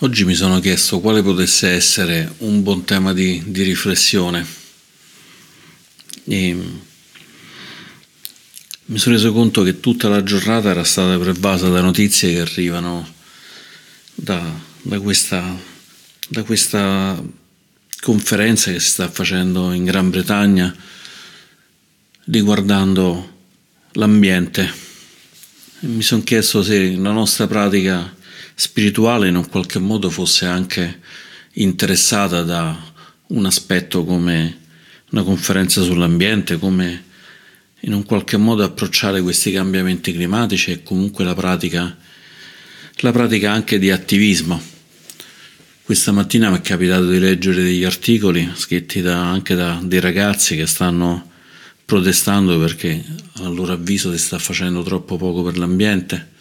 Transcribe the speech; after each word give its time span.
Oggi 0.00 0.24
mi 0.24 0.34
sono 0.34 0.60
chiesto 0.60 1.00
quale 1.00 1.24
potesse 1.24 1.70
essere 1.70 2.32
un 2.38 2.62
buon 2.62 2.84
tema 2.84 3.12
di, 3.12 3.42
di 3.46 3.64
riflessione 3.64 4.46
e 6.22 6.56
mi 8.84 8.98
sono 8.98 9.16
reso 9.16 9.32
conto 9.32 9.64
che 9.64 9.80
tutta 9.80 10.08
la 10.08 10.22
giornata 10.22 10.70
era 10.70 10.84
stata 10.84 11.18
pervasa 11.18 11.68
da 11.68 11.80
notizie 11.80 12.32
che 12.32 12.40
arrivano 12.42 13.12
da, 14.14 14.40
da, 14.82 15.00
questa, 15.00 15.58
da 16.28 16.44
questa 16.44 17.20
conferenza 18.00 18.70
che 18.70 18.78
si 18.78 18.90
sta 18.90 19.10
facendo 19.10 19.72
in 19.72 19.82
Gran 19.82 20.10
Bretagna 20.10 20.72
riguardando 22.26 23.36
l'ambiente. 23.94 24.72
E 25.80 25.86
mi 25.88 26.02
sono 26.02 26.22
chiesto 26.22 26.62
se 26.62 26.94
la 26.94 27.10
nostra 27.10 27.48
pratica 27.48 28.14
spirituale 28.60 29.28
in 29.28 29.36
un 29.36 29.48
qualche 29.48 29.78
modo 29.78 30.10
fosse 30.10 30.44
anche 30.44 30.98
interessata 31.52 32.42
da 32.42 32.76
un 33.28 33.46
aspetto 33.46 34.04
come 34.04 34.58
una 35.10 35.22
conferenza 35.22 35.80
sull'ambiente, 35.80 36.58
come 36.58 37.04
in 37.82 37.92
un 37.92 38.02
qualche 38.02 38.36
modo 38.36 38.64
approcciare 38.64 39.22
questi 39.22 39.52
cambiamenti 39.52 40.12
climatici 40.12 40.72
e 40.72 40.82
comunque 40.82 41.22
la 41.22 41.34
pratica, 41.34 41.96
la 42.96 43.12
pratica 43.12 43.52
anche 43.52 43.78
di 43.78 43.92
attivismo. 43.92 44.60
Questa 45.84 46.10
mattina 46.10 46.50
mi 46.50 46.56
è 46.56 46.60
capitato 46.60 47.08
di 47.08 47.20
leggere 47.20 47.62
degli 47.62 47.84
articoli 47.84 48.50
scritti 48.56 49.00
da, 49.00 49.30
anche 49.30 49.54
da 49.54 49.78
dei 49.80 50.00
ragazzi 50.00 50.56
che 50.56 50.66
stanno 50.66 51.30
protestando 51.84 52.58
perché 52.58 53.04
a 53.34 53.48
loro 53.48 53.72
avviso 53.72 54.10
si 54.10 54.18
sta 54.18 54.40
facendo 54.40 54.82
troppo 54.82 55.16
poco 55.16 55.44
per 55.44 55.56
l'ambiente 55.56 56.36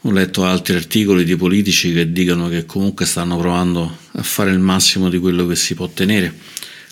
ho 0.00 0.10
letto 0.10 0.44
altri 0.44 0.76
articoli 0.76 1.24
di 1.24 1.36
politici 1.36 1.92
che 1.92 2.12
dicono 2.12 2.48
che 2.48 2.64
comunque 2.64 3.06
stanno 3.06 3.36
provando 3.38 3.98
a 4.12 4.22
fare 4.22 4.50
il 4.50 4.58
massimo 4.58 5.08
di 5.08 5.18
quello 5.18 5.46
che 5.46 5.56
si 5.56 5.74
può 5.74 5.86
ottenere, 5.86 6.34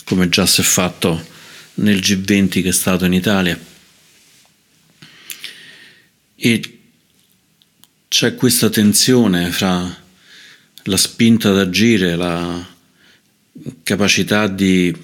come 0.03 0.27
già 0.27 0.45
si 0.45 0.61
è 0.61 0.63
fatto 0.63 1.25
nel 1.75 1.99
G20 1.99 2.61
che 2.61 2.69
è 2.69 2.73
stato 2.73 3.05
in 3.05 3.13
Italia. 3.13 3.57
E 6.35 6.79
c'è 8.07 8.35
questa 8.35 8.69
tensione 8.69 9.51
fra 9.51 10.03
la 10.83 10.97
spinta 10.97 11.49
ad 11.49 11.59
agire, 11.59 12.15
la 12.15 12.73
capacità 13.83 14.47
di 14.47 14.95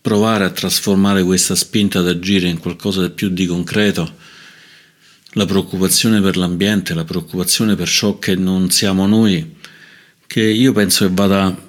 provare 0.00 0.44
a 0.44 0.50
trasformare 0.50 1.22
questa 1.22 1.54
spinta 1.54 1.98
ad 1.98 2.08
agire 2.08 2.48
in 2.48 2.58
qualcosa 2.58 3.02
di 3.02 3.10
più 3.10 3.28
di 3.28 3.46
concreto 3.46 4.16
la 5.32 5.44
preoccupazione 5.44 6.20
per 6.20 6.36
l'ambiente, 6.36 6.94
la 6.94 7.04
preoccupazione 7.04 7.76
per 7.76 7.88
ciò 7.88 8.18
che 8.18 8.34
non 8.34 8.70
siamo 8.70 9.06
noi, 9.06 9.56
che 10.26 10.42
io 10.42 10.72
penso 10.72 11.06
che 11.06 11.12
vada 11.14 11.66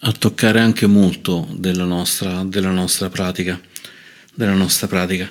a 0.00 0.12
toccare 0.12 0.60
anche 0.60 0.86
molto 0.86 1.48
della 1.52 1.84
nostra, 1.84 2.44
della 2.44 2.70
nostra 2.70 3.08
pratica. 3.08 3.60
Della 4.34 4.54
nostra 4.54 4.86
pratica. 4.86 5.28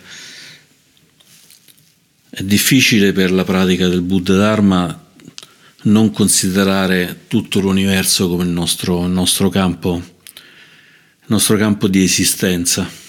È 2.30 2.44
difficile 2.44 3.14
per 3.14 3.32
la 3.32 3.46
pratica 3.46 3.88
del 3.88 4.02
Buddha 4.02 4.36
Dharma 4.36 5.06
non 5.84 6.12
considerare 6.12 7.22
tutto 7.28 7.60
l'universo 7.60 8.28
come 8.28 8.44
il 8.44 8.50
nostro, 8.50 9.06
il 9.06 9.12
nostro 9.12 9.48
campo, 9.50 9.96
il 9.96 11.26
nostro 11.28 11.56
campo 11.58 11.88
di 11.88 12.04
esistenza 12.04 13.07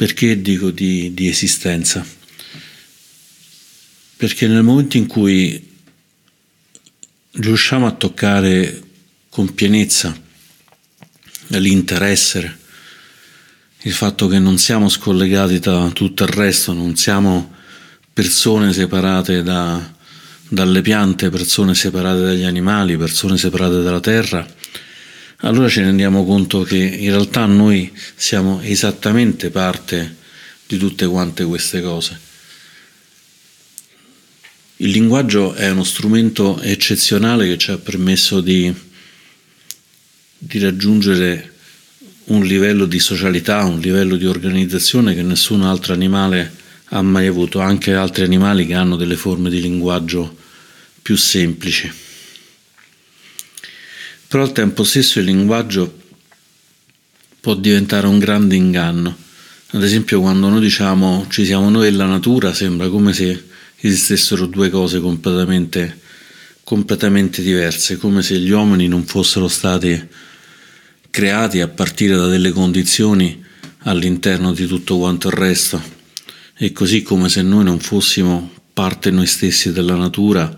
perché 0.00 0.40
dico 0.40 0.70
di, 0.70 1.12
di 1.12 1.28
esistenza? 1.28 2.02
Perché 4.16 4.46
nel 4.46 4.62
momento 4.62 4.96
in 4.96 5.06
cui 5.06 5.72
riusciamo 7.32 7.86
a 7.86 7.90
toccare 7.90 8.82
con 9.28 9.52
pienezza 9.52 10.18
l'interesse, 11.48 12.58
il 13.82 13.92
fatto 13.92 14.26
che 14.26 14.38
non 14.38 14.56
siamo 14.56 14.88
scollegati 14.88 15.58
da 15.58 15.90
tutto 15.92 16.22
il 16.22 16.30
resto, 16.30 16.72
non 16.72 16.96
siamo 16.96 17.52
persone 18.10 18.72
separate 18.72 19.42
da, 19.42 19.86
dalle 20.48 20.80
piante, 20.80 21.28
persone 21.28 21.74
separate 21.74 22.22
dagli 22.22 22.44
animali, 22.44 22.96
persone 22.96 23.36
separate 23.36 23.82
dalla 23.82 24.00
terra, 24.00 24.46
allora 25.40 25.68
ci 25.68 25.80
rendiamo 25.80 26.24
conto 26.24 26.62
che 26.62 26.76
in 26.76 27.10
realtà 27.10 27.46
noi 27.46 27.90
siamo 28.14 28.60
esattamente 28.60 29.50
parte 29.50 30.16
di 30.66 30.76
tutte 30.76 31.06
quante 31.06 31.44
queste 31.44 31.80
cose. 31.80 32.28
Il 34.76 34.90
linguaggio 34.90 35.54
è 35.54 35.70
uno 35.70 35.84
strumento 35.84 36.60
eccezionale 36.60 37.46
che 37.46 37.58
ci 37.58 37.70
ha 37.70 37.78
permesso 37.78 38.40
di, 38.40 38.72
di 40.36 40.58
raggiungere 40.58 41.54
un 42.24 42.44
livello 42.44 42.84
di 42.84 42.98
socialità, 42.98 43.64
un 43.64 43.80
livello 43.80 44.16
di 44.16 44.26
organizzazione 44.26 45.14
che 45.14 45.22
nessun 45.22 45.62
altro 45.62 45.92
animale 45.92 46.52
ha 46.92 47.02
mai 47.02 47.26
avuto, 47.26 47.60
anche 47.60 47.94
altri 47.94 48.24
animali 48.24 48.66
che 48.66 48.74
hanno 48.74 48.96
delle 48.96 49.16
forme 49.16 49.50
di 49.50 49.60
linguaggio 49.60 50.36
più 51.02 51.16
semplici 51.16 52.08
però 54.30 54.44
al 54.44 54.52
tempo 54.52 54.84
stesso 54.84 55.18
il 55.18 55.24
linguaggio 55.24 55.92
può 57.40 57.56
diventare 57.56 58.06
un 58.06 58.20
grande 58.20 58.54
inganno. 58.54 59.16
Ad 59.70 59.82
esempio 59.82 60.20
quando 60.20 60.48
noi 60.48 60.60
diciamo 60.60 61.26
ci 61.28 61.44
siamo 61.44 61.68
noi 61.68 61.88
e 61.88 61.90
la 61.90 62.06
natura 62.06 62.54
sembra 62.54 62.88
come 62.88 63.12
se 63.12 63.46
esistessero 63.80 64.46
due 64.46 64.70
cose 64.70 65.00
completamente, 65.00 65.98
completamente 66.62 67.42
diverse, 67.42 67.96
come 67.96 68.22
se 68.22 68.38
gli 68.38 68.50
uomini 68.50 68.86
non 68.86 69.04
fossero 69.04 69.48
stati 69.48 70.00
creati 71.10 71.60
a 71.60 71.66
partire 71.66 72.14
da 72.14 72.28
delle 72.28 72.52
condizioni 72.52 73.44
all'interno 73.78 74.52
di 74.52 74.68
tutto 74.68 74.96
quanto 74.96 75.26
il 75.26 75.34
resto 75.34 75.82
e 76.56 76.70
così 76.70 77.02
come 77.02 77.28
se 77.28 77.42
noi 77.42 77.64
non 77.64 77.80
fossimo 77.80 78.48
parte 78.72 79.10
noi 79.10 79.26
stessi 79.26 79.72
della 79.72 79.96
natura 79.96 80.56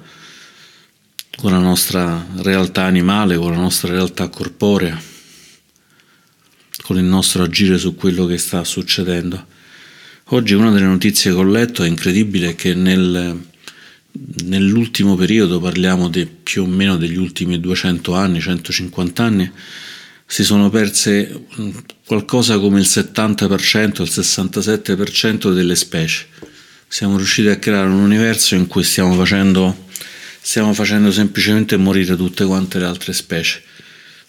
con 1.36 1.50
la 1.50 1.58
nostra 1.58 2.26
realtà 2.36 2.84
animale, 2.84 3.36
con 3.36 3.52
la 3.52 3.58
nostra 3.58 3.92
realtà 3.92 4.28
corporea, 4.28 5.00
con 6.82 6.98
il 6.98 7.04
nostro 7.04 7.42
agire 7.42 7.78
su 7.78 7.94
quello 7.94 8.26
che 8.26 8.38
sta 8.38 8.64
succedendo. 8.64 9.46
Oggi 10.26 10.54
una 10.54 10.70
delle 10.70 10.86
notizie 10.86 11.32
che 11.32 11.36
ho 11.36 11.44
letto 11.44 11.82
è 11.82 11.88
incredibile 11.88 12.54
che 12.54 12.74
nel, 12.74 13.38
nell'ultimo 14.44 15.14
periodo, 15.14 15.60
parliamo 15.60 16.08
di 16.08 16.26
più 16.26 16.62
o 16.62 16.66
meno 16.66 16.96
degli 16.96 17.18
ultimi 17.18 17.60
200 17.60 18.14
anni, 18.14 18.40
150 18.40 19.22
anni, 19.22 19.50
si 20.24 20.44
sono 20.44 20.70
perse 20.70 21.46
qualcosa 22.06 22.58
come 22.58 22.80
il 22.80 22.86
70%, 22.88 24.02
il 24.02 24.10
67% 24.10 25.52
delle 25.52 25.74
specie. 25.76 26.26
Siamo 26.88 27.16
riusciti 27.16 27.48
a 27.48 27.58
creare 27.58 27.88
un 27.88 28.00
universo 28.00 28.54
in 28.54 28.66
cui 28.66 28.84
stiamo 28.84 29.14
facendo 29.14 29.88
stiamo 30.44 30.74
facendo 30.74 31.12
semplicemente 31.12 31.76
morire 31.76 32.16
tutte 32.16 32.44
quante 32.44 32.80
le 32.80 32.84
altre 32.84 33.12
specie. 33.12 33.62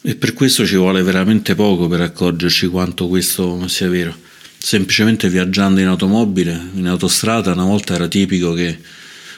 E 0.03 0.16
per 0.16 0.34
questo 0.34 0.66
ci 0.66 0.75
vuole 0.75 1.01
veramente 1.01 1.56
poco 1.56 1.88
per 1.88 2.01
accorgerci 2.01 2.68
quanto 2.68 3.07
questo 3.07 3.68
sia 3.68 3.90
vero. 3.90 4.16
Semplicemente 4.57 5.28
viaggiando 5.28 5.79
in 5.79 5.88
automobile, 5.88 6.69
in 6.75 6.88
autostrada, 6.88 7.52
una 7.52 7.66
volta 7.66 7.96
era 7.96 8.07
tipico 8.07 8.53
che 8.53 8.79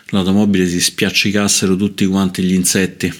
l'automobile 0.10 0.68
si 0.68 0.82
spiaccicassero 0.82 1.76
tutti 1.76 2.06
quanti 2.06 2.44
gli 2.44 2.54
insetti 2.54 3.12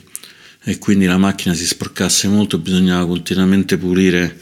e 0.64 0.78
quindi 0.78 1.06
la 1.06 1.18
macchina 1.18 1.54
si 1.54 1.66
sporcasse 1.66 2.28
molto, 2.28 2.58
bisognava 2.58 3.08
continuamente 3.08 3.78
pulire 3.78 4.38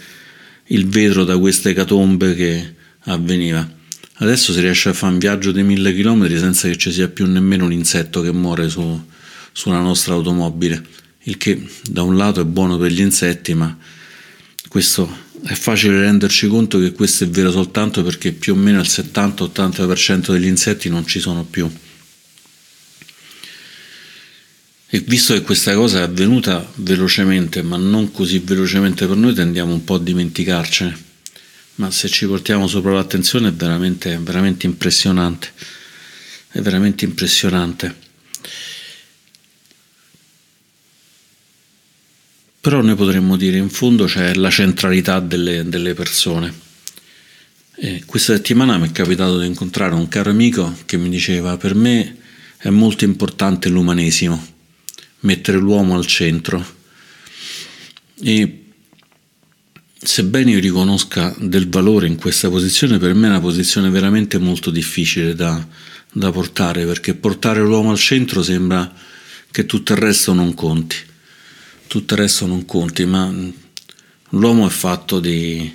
il 0.67 0.87
vetro 0.87 1.23
da 1.23 1.37
queste 1.37 1.73
catombe 1.73 2.33
che 2.35 2.73
avveniva. 3.05 3.69
Adesso 4.15 4.53
si 4.53 4.59
riesce 4.61 4.89
a 4.89 4.93
fare 4.93 5.13
un 5.13 5.19
viaggio 5.19 5.51
di 5.51 5.63
mille 5.63 5.93
chilometri 5.93 6.37
senza 6.37 6.67
che 6.67 6.77
ci 6.77 6.91
sia 6.91 7.09
più 7.09 7.25
nemmeno 7.25 7.65
un 7.65 7.73
insetto 7.73 8.21
che 8.21 8.31
muore 8.31 8.69
su, 8.69 9.05
sulla 9.53 9.79
nostra 9.79 10.13
automobile, 10.13 10.85
il 11.23 11.37
che 11.37 11.65
da 11.89 12.01
un 12.01 12.17
lato 12.17 12.41
è 12.41 12.43
buono 12.43 12.77
per 12.77 12.91
gli 12.91 12.99
insetti, 12.99 13.53
ma 13.53 13.77
questo 14.67 15.09
è 15.45 15.53
facile 15.53 16.01
renderci 16.01 16.47
conto 16.47 16.79
che 16.79 16.91
questo 16.91 17.23
è 17.23 17.29
vero 17.29 17.51
soltanto 17.51 18.03
perché 18.03 18.33
più 18.33 18.53
o 18.53 18.55
meno 18.57 18.81
il 18.81 18.87
70-80% 18.89 20.31
degli 20.31 20.47
insetti 20.47 20.89
non 20.89 21.07
ci 21.07 21.21
sono 21.21 21.45
più. 21.45 21.71
E 24.89 24.99
visto 24.99 25.33
che 25.33 25.41
questa 25.41 25.73
cosa 25.73 25.99
è 25.99 26.01
avvenuta 26.01 26.69
velocemente, 26.75 27.61
ma 27.61 27.77
non 27.77 28.11
così 28.11 28.39
velocemente 28.39 29.07
per 29.07 29.15
noi, 29.15 29.33
tendiamo 29.33 29.71
un 29.71 29.83
po' 29.85 29.95
a 29.95 29.99
dimenticarcene 29.99 31.11
ma 31.75 31.89
se 31.89 32.07
ci 32.07 32.27
portiamo 32.27 32.67
sopra 32.67 32.91
l'attenzione 32.91 33.47
è 33.47 33.53
veramente, 33.53 34.17
veramente 34.21 34.65
impressionante. 34.65 35.51
È 36.49 36.59
veramente 36.61 37.05
impressionante. 37.05 37.95
Però 42.63 42.81
noi 42.81 42.95
potremmo 42.95 43.35
dire 43.35 43.57
in 43.57 43.69
fondo 43.69 44.05
c'è 44.05 44.35
la 44.35 44.49
centralità 44.49 45.19
delle, 45.19 45.67
delle 45.67 45.93
persone. 45.93 46.53
E 47.75 48.03
questa 48.05 48.35
settimana 48.35 48.77
mi 48.77 48.87
è 48.87 48.91
capitato 48.93 49.37
di 49.37 49.47
incontrare 49.47 49.93
un 49.93 50.07
caro 50.07 50.29
amico 50.29 50.73
che 50.85 50.95
mi 50.95 51.09
diceva 51.09 51.57
per 51.57 51.75
me 51.75 52.15
è 52.57 52.69
molto 52.69 53.03
importante 53.03 53.67
l'umanesimo. 53.67 54.41
mettere 55.19 55.57
l'uomo 55.57 55.97
al 55.97 56.05
centro. 56.05 56.65
E 58.21 58.63
sebbene 60.01 60.51
io 60.51 60.59
riconosca 60.61 61.35
del 61.39 61.67
valore 61.67 62.07
in 62.07 62.15
questa 62.15 62.49
posizione, 62.49 62.97
per 62.97 63.13
me 63.13 63.27
è 63.27 63.31
una 63.31 63.41
posizione 63.41 63.89
veramente 63.89 64.37
molto 64.37 64.71
difficile 64.71 65.35
da, 65.35 65.67
da 66.13 66.31
portare, 66.31 66.85
perché 66.85 67.13
portare 67.13 67.59
l'uomo 67.59 67.91
al 67.91 67.99
centro 67.99 68.41
sembra 68.41 68.89
che 69.51 69.65
tutto 69.65 69.91
il 69.91 69.99
resto 69.99 70.31
non 70.31 70.53
conti. 70.53 71.11
Tutto 71.93 72.15
il 72.15 72.21
resto 72.21 72.47
non 72.47 72.65
conti, 72.65 73.05
ma 73.05 73.31
l'uomo 74.29 74.65
è 74.65 74.69
fatto 74.71 75.19
di, 75.19 75.71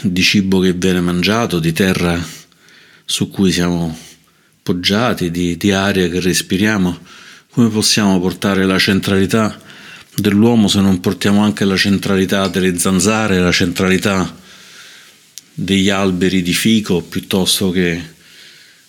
di 0.00 0.22
cibo 0.22 0.60
che 0.60 0.72
viene 0.72 1.02
mangiato, 1.02 1.58
di 1.58 1.74
terra 1.74 2.18
su 3.04 3.28
cui 3.28 3.52
siamo 3.52 3.94
poggiati, 4.62 5.30
di, 5.30 5.58
di 5.58 5.72
aria 5.72 6.08
che 6.08 6.20
respiriamo. 6.20 7.00
Come 7.50 7.68
possiamo 7.68 8.18
portare 8.18 8.64
la 8.64 8.78
centralità 8.78 9.60
dell'uomo 10.16 10.68
se 10.68 10.80
non 10.80 11.00
portiamo 11.00 11.42
anche 11.42 11.66
la 11.66 11.76
centralità 11.76 12.48
delle 12.48 12.78
zanzare, 12.78 13.40
la 13.40 13.52
centralità 13.52 14.38
degli 15.52 15.90
alberi 15.90 16.40
di 16.40 16.54
fico 16.54 17.02
piuttosto 17.02 17.68
che 17.68 18.02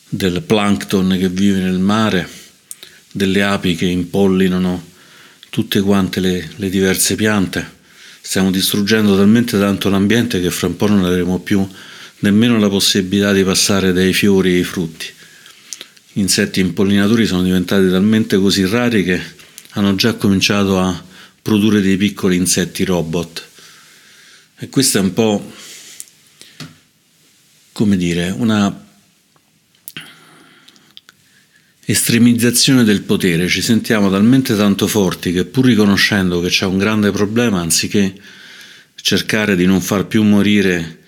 del 0.08 0.42
plankton 0.42 1.18
che 1.20 1.28
vive 1.28 1.60
nel 1.60 1.80
mare? 1.80 2.40
delle 3.12 3.44
api 3.44 3.76
che 3.76 3.86
impollinano 3.86 4.91
tutte 5.52 5.82
quante 5.82 6.22
le, 6.22 6.50
le 6.56 6.70
diverse 6.70 7.16
piante. 7.16 7.80
Stiamo 8.22 8.52
distruggendo 8.52 9.18
talmente 9.18 9.60
tanto 9.60 9.90
l'ambiente 9.90 10.40
che 10.40 10.50
fra 10.50 10.68
un 10.68 10.78
po' 10.78 10.88
non 10.88 11.04
avremo 11.04 11.40
più 11.40 11.68
nemmeno 12.20 12.58
la 12.58 12.70
possibilità 12.70 13.34
di 13.34 13.44
passare 13.44 13.92
dai 13.92 14.14
fiori 14.14 14.56
ai 14.56 14.64
frutti. 14.64 15.08
Gli 16.14 16.22
insetti 16.22 16.62
impollinatori 16.62 17.26
sono 17.26 17.44
diventati 17.44 17.90
talmente 17.90 18.38
così 18.38 18.66
rari 18.66 19.04
che 19.04 19.22
hanno 19.72 19.94
già 19.96 20.14
cominciato 20.14 20.80
a 20.80 21.04
produrre 21.42 21.82
dei 21.82 21.98
piccoli 21.98 22.38
insetti 22.38 22.86
robot. 22.86 23.48
E 24.58 24.70
questa 24.70 25.00
è 25.00 25.02
un 25.02 25.14
po', 25.14 25.52
come 27.74 27.98
dire, 27.98 28.30
una 28.30 28.90
estremizzazione 31.86 32.84
del 32.84 33.02
potere, 33.02 33.48
ci 33.48 33.62
sentiamo 33.62 34.10
talmente 34.10 34.56
tanto 34.56 34.88
forti 34.88 35.32
che 35.32 35.46
pur 35.46 35.66
riconoscendo 35.66 36.40
che 36.40 36.50
c'è 36.50 36.66
un 36.66 36.78
grande 36.78 37.12
problema, 37.12 37.60
anziché 37.60 38.14
cercare 38.96 39.56
di 39.56 39.66
non 39.66 39.82
far 39.82 40.06
più 40.06 40.24
morire 40.24 41.00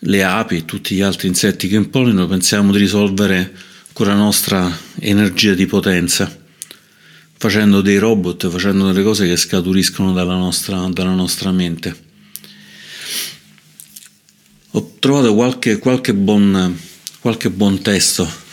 le 0.00 0.24
api 0.24 0.56
e 0.56 0.64
tutti 0.64 0.94
gli 0.94 1.02
altri 1.02 1.28
insetti 1.28 1.68
che 1.68 1.76
impollinano, 1.76 2.26
pensiamo 2.26 2.72
di 2.72 2.78
risolvere 2.78 3.52
con 3.92 4.06
la 4.06 4.14
nostra 4.14 4.74
energia 5.00 5.54
di 5.54 5.66
potenza, 5.66 6.44
facendo 7.36 7.82
dei 7.82 7.98
robot, 7.98 8.48
facendo 8.48 8.86
delle 8.86 9.02
cose 9.02 9.26
che 9.26 9.36
scaturiscono 9.36 10.12
dalla 10.12 10.36
nostra, 10.36 10.88
dalla 10.88 11.14
nostra 11.14 11.50
mente. 11.50 12.04
Ho 14.70 14.96
trovato 14.98 15.34
qualche, 15.34 15.78
qualche, 15.78 16.14
buon, 16.14 16.78
qualche 17.20 17.50
buon 17.50 17.80
testo 17.80 18.44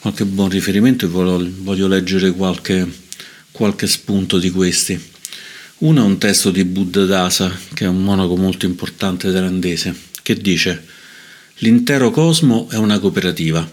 qualche 0.00 0.24
buon 0.24 0.48
riferimento 0.48 1.06
e 1.06 1.08
voglio, 1.08 1.86
leggere 1.88 2.30
qualche, 2.32 2.86
qualche 3.50 3.86
spunto 3.86 4.38
di 4.38 4.50
questi. 4.50 4.98
Uno 5.78 6.02
è 6.02 6.04
un 6.04 6.18
testo 6.18 6.50
di 6.50 6.64
Buddhadasa, 6.64 7.56
che 7.74 7.84
è 7.84 7.88
un 7.88 8.02
monaco 8.02 8.36
molto 8.36 8.66
importante 8.66 9.30
thailandese, 9.30 9.94
che 10.22 10.34
dice 10.36 10.96
L'intero 11.58 12.10
cosmo 12.10 12.68
è 12.70 12.76
una 12.76 13.00
cooperativa. 13.00 13.68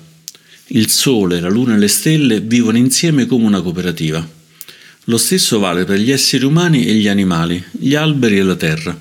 Il 0.68 0.90
Sole, 0.90 1.40
la 1.40 1.50
Luna 1.50 1.76
e 1.76 1.78
le 1.78 1.88
stelle 1.88 2.42
vivono 2.42 2.78
insieme 2.78 3.28
come 3.28 3.46
una 3.46 3.62
cooperativa. 3.62 4.28
Lo 5.04 5.18
stesso 5.18 5.60
vale 5.60 5.86
per 5.86 6.00
gli 6.00 6.12
esseri 6.12 6.46
umani 6.46 6.88
e 6.88 6.96
gli 6.96 7.08
animali, 7.08 7.64
gli 7.72 7.94
alberi 7.94 8.40
e 8.40 8.44
la 8.44 8.56
terra. 8.56 9.00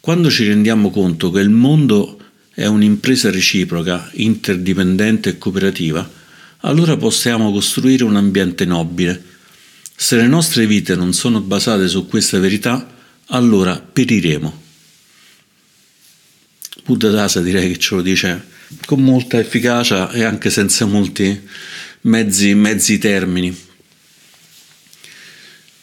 Quando 0.00 0.28
ci 0.30 0.44
rendiamo 0.44 0.90
conto 0.90 1.30
che 1.30 1.38
il 1.38 1.50
mondo 1.50 2.18
è 2.52 2.66
un'impresa 2.66 3.30
reciproca, 3.30 4.10
interdipendente 4.14 5.28
e 5.28 5.38
cooperativa, 5.38 6.10
allora 6.62 6.96
possiamo 6.96 7.52
costruire 7.52 8.04
un 8.04 8.16
ambiente 8.16 8.64
nobile. 8.64 9.30
Se 9.94 10.16
le 10.16 10.26
nostre 10.26 10.66
vite 10.66 10.94
non 10.94 11.12
sono 11.12 11.40
basate 11.40 11.88
su 11.88 12.06
questa 12.06 12.38
verità, 12.38 12.94
allora 13.26 13.78
periremo. 13.78 14.60
Buddha 16.84 17.10
Dasa 17.10 17.40
direi 17.40 17.72
che 17.72 17.78
ce 17.78 17.94
lo 17.94 18.02
dice 18.02 18.50
con 18.86 19.02
molta 19.02 19.38
efficacia 19.38 20.10
e 20.10 20.24
anche 20.24 20.50
senza 20.50 20.84
molti 20.86 21.40
mezzi, 22.02 22.54
mezzi 22.54 22.98
termini. 22.98 23.54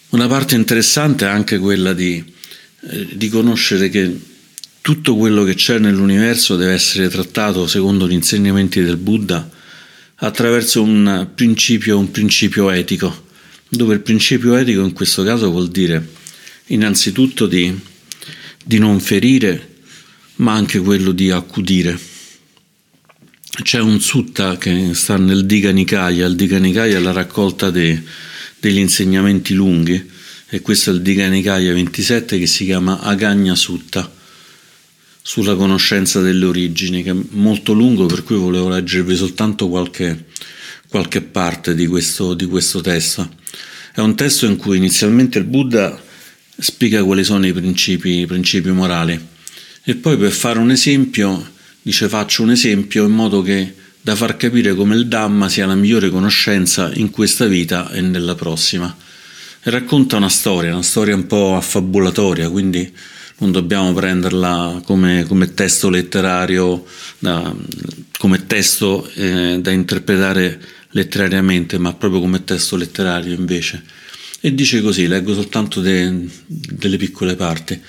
Una 0.10 0.28
parte 0.28 0.56
interessante 0.56 1.26
è 1.26 1.30
anche 1.30 1.60
quella 1.60 1.94
di, 1.94 2.24
eh, 2.90 3.08
di 3.16 3.30
conoscere 3.30 3.90
che 3.90 4.20
tutto 4.82 5.16
quello 5.16 5.44
che 5.44 5.54
c'è 5.54 5.78
nell'universo 5.78 6.56
deve 6.56 6.74
essere 6.74 7.10
trattato 7.10 7.68
secondo 7.68 8.08
gli 8.08 8.14
insegnamenti 8.14 8.82
del 8.82 8.98
Buddha 8.98 9.58
attraverso 10.20 10.82
un 10.82 11.30
principio, 11.34 11.98
un 11.98 12.12
principio 12.12 12.70
etico, 12.70 13.28
dove 13.70 13.94
il 13.94 14.02
principio 14.02 14.56
etico 14.56 14.82
in 14.82 14.94
questo 14.94 15.24
caso 15.24 15.50
vuol 15.50 15.70
dire 15.70 16.18
innanzitutto 16.68 17.48
di, 17.48 17.78
di 18.64 18.78
non 18.80 19.00
ferire, 19.00 19.76
ma 20.36 20.54
anche 20.54 20.80
quello 20.80 21.12
di 21.12 21.32
accudire. 21.32 21.98
C'è 23.62 23.80
un 23.80 24.00
sutta 24.00 24.58
che 24.58 24.94
sta 24.94 25.18
nel 25.18 25.46
Diga 25.46 25.72
Nikaya, 25.72 26.26
il 26.26 26.36
Diga 26.36 26.60
Nikaya 26.60 26.98
è 26.98 27.02
la 27.02 27.12
raccolta 27.12 27.70
de, 27.70 28.02
degli 28.60 28.78
insegnamenti 28.78 29.54
lunghi 29.54 30.10
e 30.48 30.62
questo 30.62 30.92
è 30.92 30.94
il 30.94 31.02
Diga 31.02 31.28
Nikaya 31.28 31.74
27 31.74 32.40
che 32.40 32.48
si 32.48 32.66
chiama 32.66 33.02
Agagna 33.02 33.56
Sutta 33.56 34.18
sulla 35.22 35.56
conoscenza 35.56 36.22
delle 36.22 36.46
origini, 36.46 37.04
che 37.04 37.12
è 37.12 37.16
molto 37.32 37.74
lungo, 37.74 38.06
per 38.06 38.24
cui 38.24 38.38
volevo 38.38 38.70
leggervi 38.70 39.16
soltanto 39.16 39.70
qualche, 39.70 40.26
qualche 40.88 41.22
parte 41.22 41.76
di 41.76 41.88
questo, 41.88 42.34
di 42.34 42.46
questo 42.46 42.82
testo. 42.82 43.30
È 43.94 44.00
un 44.00 44.16
testo 44.16 44.46
in 44.46 44.58
cui 44.58 44.78
inizialmente 44.78 45.38
il 45.38 45.46
Buddha 45.46 46.02
spiega 46.58 47.04
quali 47.04 47.24
sono 47.24 47.46
i 47.46 47.54
principi, 47.54 48.20
i 48.20 48.26
principi 48.26 48.70
morali 48.70 49.20
e 49.84 49.96
poi 49.96 50.18
per 50.18 50.32
fare 50.32 50.60
un 50.60 50.72
esempio 50.72 51.52
dice 51.82 52.10
faccio 52.10 52.44
un 52.44 52.52
esempio 52.52 53.06
in 53.06 53.12
modo 53.12 53.42
che 53.42 53.74
da 54.02 54.16
far 54.16 54.38
capire 54.38 54.76
come 54.76 54.96
il 54.96 55.08
Dhamma 55.08 55.50
sia 55.50 55.66
la 55.66 55.76
migliore 55.76 56.10
conoscenza 56.10 56.92
in 56.94 57.10
questa 57.10 57.46
vita 57.46 57.90
e 57.92 58.02
nella 58.02 58.36
prossima. 58.36 58.96
E 59.62 59.70
racconta 59.70 60.18
una 60.18 60.30
storia, 60.30 60.72
una 60.72 60.84
storia 60.84 61.16
un 61.16 61.28
po' 61.28 61.56
affabulatoria, 61.56 62.50
quindi 62.50 62.92
non 63.40 63.52
dobbiamo 63.52 63.94
prenderla 63.94 64.82
come, 64.86 65.26
come 65.28 65.54
testo 65.54 65.90
letterario, 65.90 66.86
da, 67.20 67.54
come 68.18 68.46
testo 68.46 69.10
eh, 69.16 69.60
da 69.62 69.72
interpretare 69.72 70.60
letterariamente, 70.92 71.78
ma 71.78 71.94
proprio 71.94 72.22
come 72.22 72.44
testo 72.44 72.76
letterario 72.76 73.34
invece. 73.34 73.84
E 74.42 74.54
dice 74.54 74.82
così, 74.82 75.08
leggo 75.08 75.34
soltanto 75.34 75.82
de, 75.82 76.28
delle 76.46 76.98
piccole 76.98 77.36
parti. 77.36 77.80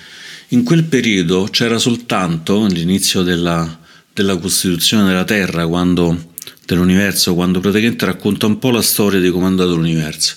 In 0.48 0.64
quel 0.64 0.84
periodo 0.84 1.48
c'era 1.50 1.78
soltanto 1.78 2.66
l'inizio 2.66 3.22
della, 3.22 3.78
della 4.12 4.36
costituzione 4.36 5.04
della 5.04 5.24
Terra, 5.24 5.66
quando, 5.66 6.32
dell'universo, 6.66 7.34
quando 7.34 7.60
praticamente 7.60 8.04
racconta 8.04 8.46
un 8.46 8.58
po' 8.58 8.70
la 8.70 8.82
storia 8.82 9.20
di 9.20 9.28
andato 9.28 9.74
l'universo. 9.74 10.34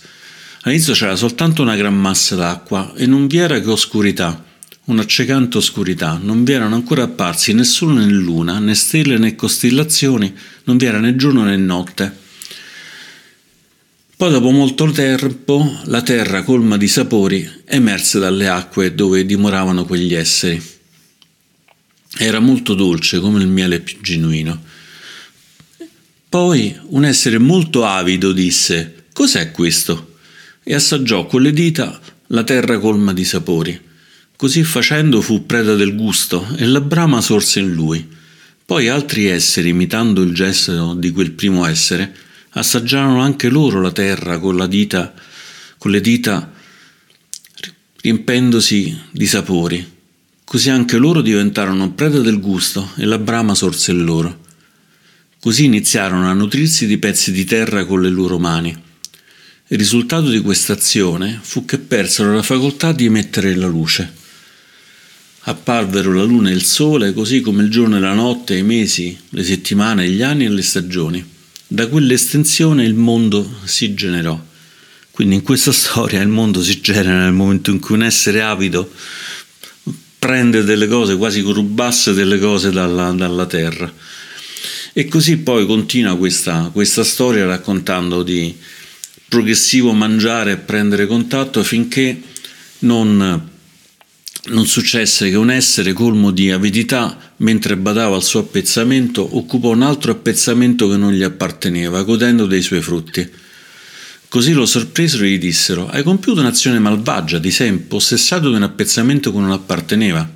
All'inizio 0.61 0.93
c'era 0.93 1.15
soltanto 1.15 1.61
una 1.61 1.75
gran 1.75 1.95
massa 1.95 2.35
d'acqua 2.35 2.93
e 2.95 3.05
non 3.05 3.27
vi 3.27 3.37
era 3.37 3.59
che 3.59 3.69
oscurità 3.69 4.51
un'accecante 4.85 5.57
oscurità, 5.57 6.19
non 6.21 6.43
vi 6.43 6.51
erano 6.51 6.75
ancora 6.75 7.03
apparsi 7.03 7.53
né 7.53 7.63
sole 7.63 8.05
né 8.05 8.11
luna, 8.11 8.59
né 8.59 8.75
stelle 8.75 9.17
né 9.17 9.35
costellazioni, 9.35 10.33
non 10.65 10.77
vi 10.77 10.85
era 10.85 10.99
né 10.99 11.15
giorno 11.15 11.43
né 11.43 11.55
notte. 11.55 12.21
Poi 14.15 14.31
dopo 14.31 14.51
molto 14.51 14.89
tempo 14.91 15.79
la 15.85 16.01
terra 16.01 16.43
colma 16.43 16.77
di 16.77 16.87
sapori 16.87 17.49
emerse 17.65 18.19
dalle 18.19 18.47
acque 18.47 18.93
dove 18.93 19.25
dimoravano 19.25 19.85
quegli 19.85 20.13
esseri. 20.13 20.61
Era 22.17 22.39
molto 22.39 22.73
dolce 22.73 23.19
come 23.19 23.41
il 23.41 23.47
miele 23.47 23.79
più 23.79 23.97
genuino. 24.01 24.61
Poi 26.29 26.77
un 26.89 27.05
essere 27.05 27.37
molto 27.37 27.85
avido 27.85 28.31
disse 28.31 29.05
Cos'è 29.13 29.51
questo? 29.51 30.11
e 30.63 30.73
assaggiò 30.73 31.25
con 31.25 31.41
le 31.41 31.51
dita 31.51 31.99
la 32.27 32.43
terra 32.43 32.79
colma 32.79 33.13
di 33.13 33.25
sapori 33.25 33.91
Così 34.35 34.63
facendo 34.63 35.21
fu 35.21 35.45
preda 35.45 35.75
del 35.75 35.95
gusto 35.95 36.45
e 36.57 36.65
la 36.65 36.81
brama 36.81 37.21
sorse 37.21 37.59
in 37.59 37.71
lui. 37.71 38.05
Poi 38.65 38.87
altri 38.87 39.25
esseri, 39.25 39.69
imitando 39.69 40.21
il 40.21 40.33
gesto 40.33 40.95
di 40.95 41.11
quel 41.11 41.31
primo 41.31 41.65
essere, 41.65 42.13
assaggiarono 42.51 43.21
anche 43.21 43.49
loro 43.49 43.81
la 43.81 43.91
terra 43.91 44.39
con, 44.39 44.55
la 44.55 44.67
dita, 44.67 45.13
con 45.77 45.91
le 45.91 46.01
dita 46.01 46.51
riempendosi 48.01 48.99
di 49.11 49.25
sapori. 49.25 49.91
Così 50.43 50.69
anche 50.69 50.97
loro 50.97 51.21
diventarono 51.21 51.93
preda 51.93 52.19
del 52.19 52.39
gusto 52.39 52.91
e 52.97 53.05
la 53.05 53.17
brama 53.17 53.55
sorse 53.55 53.91
in 53.91 54.03
loro. 54.03 54.41
Così 55.39 55.65
iniziarono 55.65 56.29
a 56.29 56.33
nutrirsi 56.33 56.85
di 56.85 56.97
pezzi 56.97 57.31
di 57.31 57.43
terra 57.43 57.85
con 57.85 58.01
le 58.01 58.09
loro 58.09 58.39
mani. 58.39 58.69
Il 59.67 59.77
risultato 59.77 60.29
di 60.29 60.39
questa 60.41 60.73
azione 60.73 61.39
fu 61.41 61.65
che 61.65 61.79
persero 61.79 62.33
la 62.33 62.43
facoltà 62.43 62.91
di 62.91 63.05
emettere 63.05 63.55
la 63.55 63.67
luce. 63.67 64.21
Apparvero 65.45 66.13
la 66.13 66.23
luna 66.23 66.49
e 66.49 66.53
il 66.53 66.63
sole, 66.63 67.13
così 67.13 67.41
come 67.41 67.63
il 67.63 67.69
giorno 67.69 67.97
e 67.97 67.99
la 67.99 68.13
notte, 68.13 68.55
i 68.55 68.63
mesi, 68.63 69.17
le 69.29 69.43
settimane, 69.43 70.09
gli 70.09 70.21
anni 70.21 70.45
e 70.45 70.49
le 70.49 70.61
stagioni. 70.61 71.23
Da 71.67 71.87
quell'estensione 71.87 72.85
il 72.85 72.93
mondo 72.93 73.57
si 73.65 73.93
generò. 73.93 74.41
Quindi 75.11 75.35
in 75.35 75.41
questa 75.43 75.71
storia 75.73 76.21
il 76.21 76.27
mondo 76.29 76.63
si 76.63 76.79
genera 76.81 77.23
nel 77.23 77.33
momento 77.33 77.71
in 77.71 77.79
cui 77.79 77.95
un 77.95 78.03
essere 78.03 78.41
avido 78.41 78.91
prende 80.17 80.63
delle 80.63 80.87
cose, 80.87 81.17
quasi 81.17 81.41
rubasse 81.41 82.13
delle 82.13 82.39
cose 82.39 82.71
dalla, 82.71 83.11
dalla 83.11 83.45
terra. 83.45 83.91
E 84.93 85.07
così 85.07 85.37
poi 85.37 85.65
continua 85.65 86.15
questa, 86.15 86.69
questa 86.71 87.03
storia 87.03 87.45
raccontando 87.45 88.23
di 88.23 88.55
progressivo 89.27 89.91
mangiare 89.91 90.51
e 90.53 90.57
prendere 90.57 91.07
contatto 91.07 91.63
finché 91.63 92.21
non, 92.79 93.49
non 94.45 94.65
successe 94.65 95.29
che 95.29 95.37
un 95.37 95.49
essere 95.49 95.93
colmo 95.93 96.31
di 96.31 96.51
avidità, 96.51 97.17
mentre 97.37 97.77
badava 97.77 98.15
al 98.15 98.23
suo 98.23 98.41
appezzamento, 98.41 99.37
occupò 99.37 99.71
un 99.71 99.83
altro 99.83 100.11
appezzamento 100.11 100.89
che 100.89 100.97
non 100.97 101.13
gli 101.13 101.23
apparteneva, 101.23 102.03
godendo 102.03 102.45
dei 102.45 102.61
suoi 102.61 102.81
frutti. 102.81 103.29
Così 104.27 104.51
lo 104.51 104.65
sorpresero 104.65 105.23
e 105.23 105.29
gli 105.29 105.39
dissero: 105.39 105.87
Hai 105.87 106.03
compiuto 106.03 106.41
un'azione 106.41 106.79
malvagia, 106.79 107.39
ti 107.39 107.51
sei 107.51 107.69
impossessato 107.69 108.49
di 108.49 108.55
un 108.55 108.63
appezzamento 108.63 109.31
che 109.31 109.37
non 109.37 109.51
apparteneva. 109.51 110.29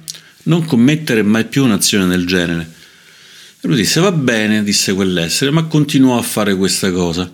Non 0.43 0.63
commettere 0.63 1.23
mai 1.23 1.45
più 1.45 1.63
un'azione 1.63 2.07
del 2.07 2.25
genere. 2.25 2.71
E 3.59 3.67
lui 3.67 3.75
disse: 3.75 3.99
Va 3.99 4.11
bene, 4.13 4.63
disse 4.63 4.93
quell'essere, 4.93 5.51
ma 5.51 5.63
continuò 5.63 6.17
a 6.17 6.21
fare 6.21 6.55
questa 6.55 6.91
cosa. 6.91 7.29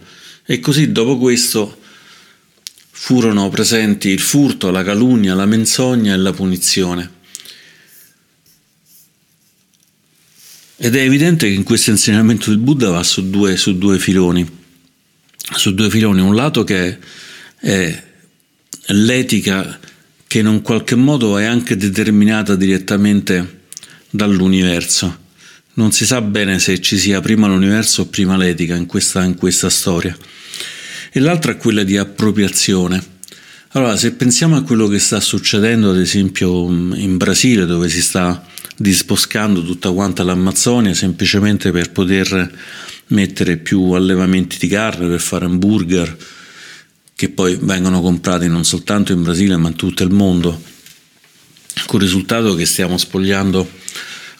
E 0.45 0.59
così 0.59 0.91
dopo 0.91 1.17
questo 1.17 1.81
furono 3.03 3.49
presenti 3.49 4.07
il 4.07 4.21
furto, 4.21 4.71
la 4.71 4.81
calunnia, 4.81 5.35
la 5.35 5.45
menzogna 5.45 6.13
e 6.13 6.17
la 6.17 6.31
punizione. 6.31 7.11
Ed 10.77 10.95
è 10.95 11.01
evidente 11.01 11.49
che 11.49 11.53
in 11.53 11.63
questo 11.63 11.89
insegnamento 11.89 12.49
del 12.49 12.59
Buddha 12.59 12.91
va 12.91 13.03
su 13.03 13.29
due, 13.29 13.57
su 13.57 13.77
due 13.77 13.99
filoni 13.99 14.61
su 15.51 15.73
due 15.73 15.89
filoni, 15.89 16.21
un 16.21 16.33
lato 16.33 16.63
che 16.63 16.97
è 17.59 18.03
l'etica 18.87 19.79
che 20.25 20.39
in 20.39 20.47
un 20.47 20.61
qualche 20.61 20.95
modo 20.95 21.37
è 21.37 21.43
anche 21.43 21.75
determinata 21.75 22.55
direttamente 22.55 23.63
dall'universo. 24.09 25.19
Non 25.73 25.91
si 25.91 26.05
sa 26.05 26.21
bene 26.21 26.57
se 26.57 26.79
ci 26.79 26.97
sia 26.97 27.19
prima 27.19 27.47
l'universo 27.47 28.03
o 28.03 28.05
prima 28.05 28.37
l'etica 28.37 28.75
in 28.75 28.85
questa, 28.85 29.25
in 29.25 29.35
questa 29.35 29.69
storia. 29.69 30.15
E 31.15 31.19
l'altra 31.19 31.51
è 31.51 31.57
quella 31.57 31.83
di 31.83 31.95
appropriazione. 31.95 32.99
Allora, 33.73 33.95
se 33.97 34.13
pensiamo 34.13 34.55
a 34.55 34.63
quello 34.63 34.87
che 34.87 34.97
sta 34.97 35.19
succedendo, 35.19 35.91
ad 35.91 35.99
esempio 35.99 36.67
in 36.69 37.17
Brasile, 37.17 37.67
dove 37.67 37.87
si 37.87 38.01
sta 38.01 38.43
disboscando 38.75 39.63
tutta 39.63 39.91
quanta 39.91 40.23
l'Amazzonia 40.23 40.95
semplicemente 40.95 41.69
per 41.69 41.91
poter 41.91 42.51
mettere 43.09 43.57
più 43.57 43.91
allevamenti 43.91 44.57
di 44.57 44.67
carne 44.67 45.07
per 45.07 45.19
fare 45.19 45.45
hamburger 45.45 46.17
che 47.15 47.29
poi 47.29 47.59
vengono 47.61 48.01
comprati 48.01 48.47
non 48.47 48.65
soltanto 48.65 49.11
in 49.11 49.21
Brasile 49.21 49.55
ma 49.57 49.67
in 49.67 49.75
tutto 49.75 50.01
il 50.01 50.09
mondo, 50.09 50.59
con 51.85 51.99
il 51.99 52.07
risultato 52.07 52.55
che 52.55 52.65
stiamo 52.65 52.97
spogliando 52.97 53.69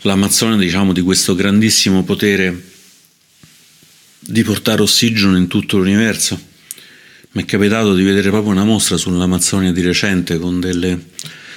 l'Amazzonia 0.02 0.58
diciamo, 0.58 0.92
di 0.92 1.02
questo 1.02 1.36
grandissimo 1.36 2.04
potere 2.04 2.72
di 4.18 4.42
portare 4.42 4.82
ossigeno 4.82 5.38
in 5.38 5.46
tutto 5.46 5.78
l'universo. 5.78 6.52
Mi 7.36 7.42
è 7.42 7.46
capitato 7.46 7.96
di 7.96 8.04
vedere 8.04 8.30
proprio 8.30 8.52
una 8.52 8.64
mostra 8.64 8.96
sull'Amazzonia 8.96 9.72
di 9.72 9.82
recente 9.82 10.38
con 10.38 10.60
delle 10.60 11.00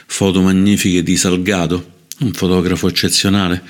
foto 0.06 0.40
magnifiche 0.40 1.02
di 1.02 1.18
Salgado 1.18 1.92
un 2.21 2.33
fotografo 2.33 2.88
eccezionale, 2.88 3.62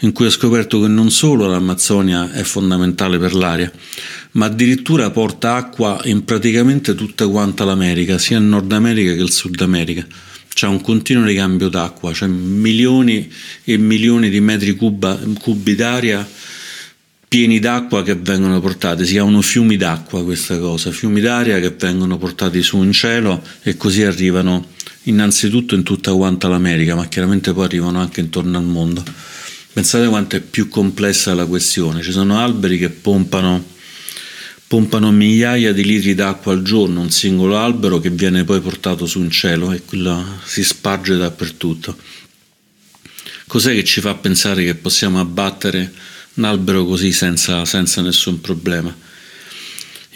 in 0.00 0.12
cui 0.12 0.26
ho 0.26 0.30
scoperto 0.30 0.78
che 0.78 0.88
non 0.88 1.10
solo 1.10 1.46
l'Amazzonia 1.46 2.32
è 2.32 2.42
fondamentale 2.42 3.16
per 3.16 3.32
l'aria, 3.34 3.72
ma 4.32 4.44
addirittura 4.44 5.10
porta 5.10 5.54
acqua 5.54 5.98
in 6.04 6.24
praticamente 6.24 6.94
tutta 6.94 7.26
quanta 7.28 7.64
l'America, 7.64 8.18
sia 8.18 8.36
il 8.36 8.44
Nord 8.44 8.70
America 8.70 9.14
che 9.14 9.22
il 9.22 9.32
Sud 9.32 9.58
America. 9.62 10.06
C'è 10.52 10.66
un 10.66 10.82
continuo 10.82 11.24
ricambio 11.24 11.70
d'acqua, 11.70 12.12
c'è 12.12 12.26
milioni 12.26 13.32
e 13.64 13.78
milioni 13.78 14.28
di 14.28 14.40
metri 14.40 14.74
cuba, 14.76 15.18
cubi 15.40 15.74
d'aria 15.74 16.28
pieni 17.34 17.58
d'acqua 17.58 18.04
che 18.04 18.14
vengono 18.14 18.60
portati, 18.60 19.04
si 19.04 19.14
chiamano 19.14 19.42
fiumi 19.42 19.76
d'acqua 19.76 20.22
questa 20.22 20.56
cosa, 20.60 20.92
fiumi 20.92 21.20
d'aria 21.20 21.58
che 21.58 21.70
vengono 21.70 22.16
portati 22.16 22.62
su 22.62 22.80
in 22.80 22.92
cielo 22.92 23.42
e 23.64 23.76
così 23.76 24.04
arrivano 24.04 24.68
innanzitutto 25.04 25.74
in 25.74 25.82
tutta 25.82 26.12
quanta 26.12 26.46
l'America, 26.46 26.94
ma 26.94 27.08
chiaramente 27.08 27.52
poi 27.52 27.64
arrivano 27.64 27.98
anche 27.98 28.20
intorno 28.20 28.56
al 28.56 28.62
mondo. 28.62 29.02
Pensate 29.72 30.06
quanto 30.06 30.36
è 30.36 30.40
più 30.42 30.68
complessa 30.68 31.34
la 31.34 31.44
questione. 31.46 32.02
Ci 32.02 32.12
sono 32.12 32.38
alberi 32.38 32.78
che 32.78 32.90
pompano, 32.90 33.64
pompano 34.68 35.10
migliaia 35.10 35.72
di 35.72 35.84
litri 35.84 36.14
d'acqua 36.14 36.52
al 36.52 36.62
giorno, 36.62 37.00
un 37.00 37.10
singolo 37.10 37.58
albero 37.58 37.98
che 37.98 38.10
viene 38.10 38.44
poi 38.44 38.60
portato 38.60 39.06
su 39.06 39.18
in 39.20 39.30
cielo 39.30 39.72
e 39.72 39.82
quello 39.84 40.24
si 40.44 40.62
sparge 40.62 41.16
dappertutto. 41.16 41.96
Cos'è 43.48 43.74
che 43.74 43.82
ci 43.82 44.00
fa 44.00 44.14
pensare 44.14 44.64
che 44.64 44.76
possiamo 44.76 45.18
abbattere 45.18 46.12
un 46.34 46.44
albero 46.44 46.84
così 46.84 47.12
senza, 47.12 47.64
senza 47.64 48.02
nessun 48.02 48.40
problema? 48.40 48.94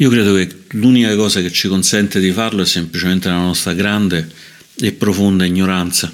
Io 0.01 0.11
credo 0.11 0.35
che 0.35 0.65
l'unica 0.71 1.15
cosa 1.17 1.41
che 1.41 1.51
ci 1.51 1.69
consente 1.69 2.21
di 2.21 2.31
farlo 2.31 2.63
è 2.63 2.67
semplicemente 2.67 3.29
la 3.29 3.39
nostra 3.39 3.73
grande 3.73 4.31
e 4.77 4.93
profonda 4.93 5.45
ignoranza, 5.45 6.13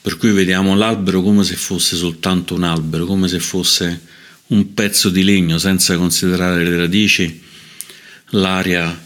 per 0.00 0.16
cui 0.16 0.32
vediamo 0.32 0.74
l'albero 0.74 1.22
come 1.22 1.44
se 1.44 1.54
fosse 1.54 1.96
soltanto 1.96 2.54
un 2.54 2.64
albero, 2.64 3.06
come 3.06 3.28
se 3.28 3.38
fosse 3.38 4.00
un 4.46 4.74
pezzo 4.74 5.10
di 5.10 5.22
legno, 5.22 5.58
senza 5.58 5.96
considerare 5.96 6.64
le 6.64 6.76
radici, 6.76 7.40
l'aria 8.30 9.02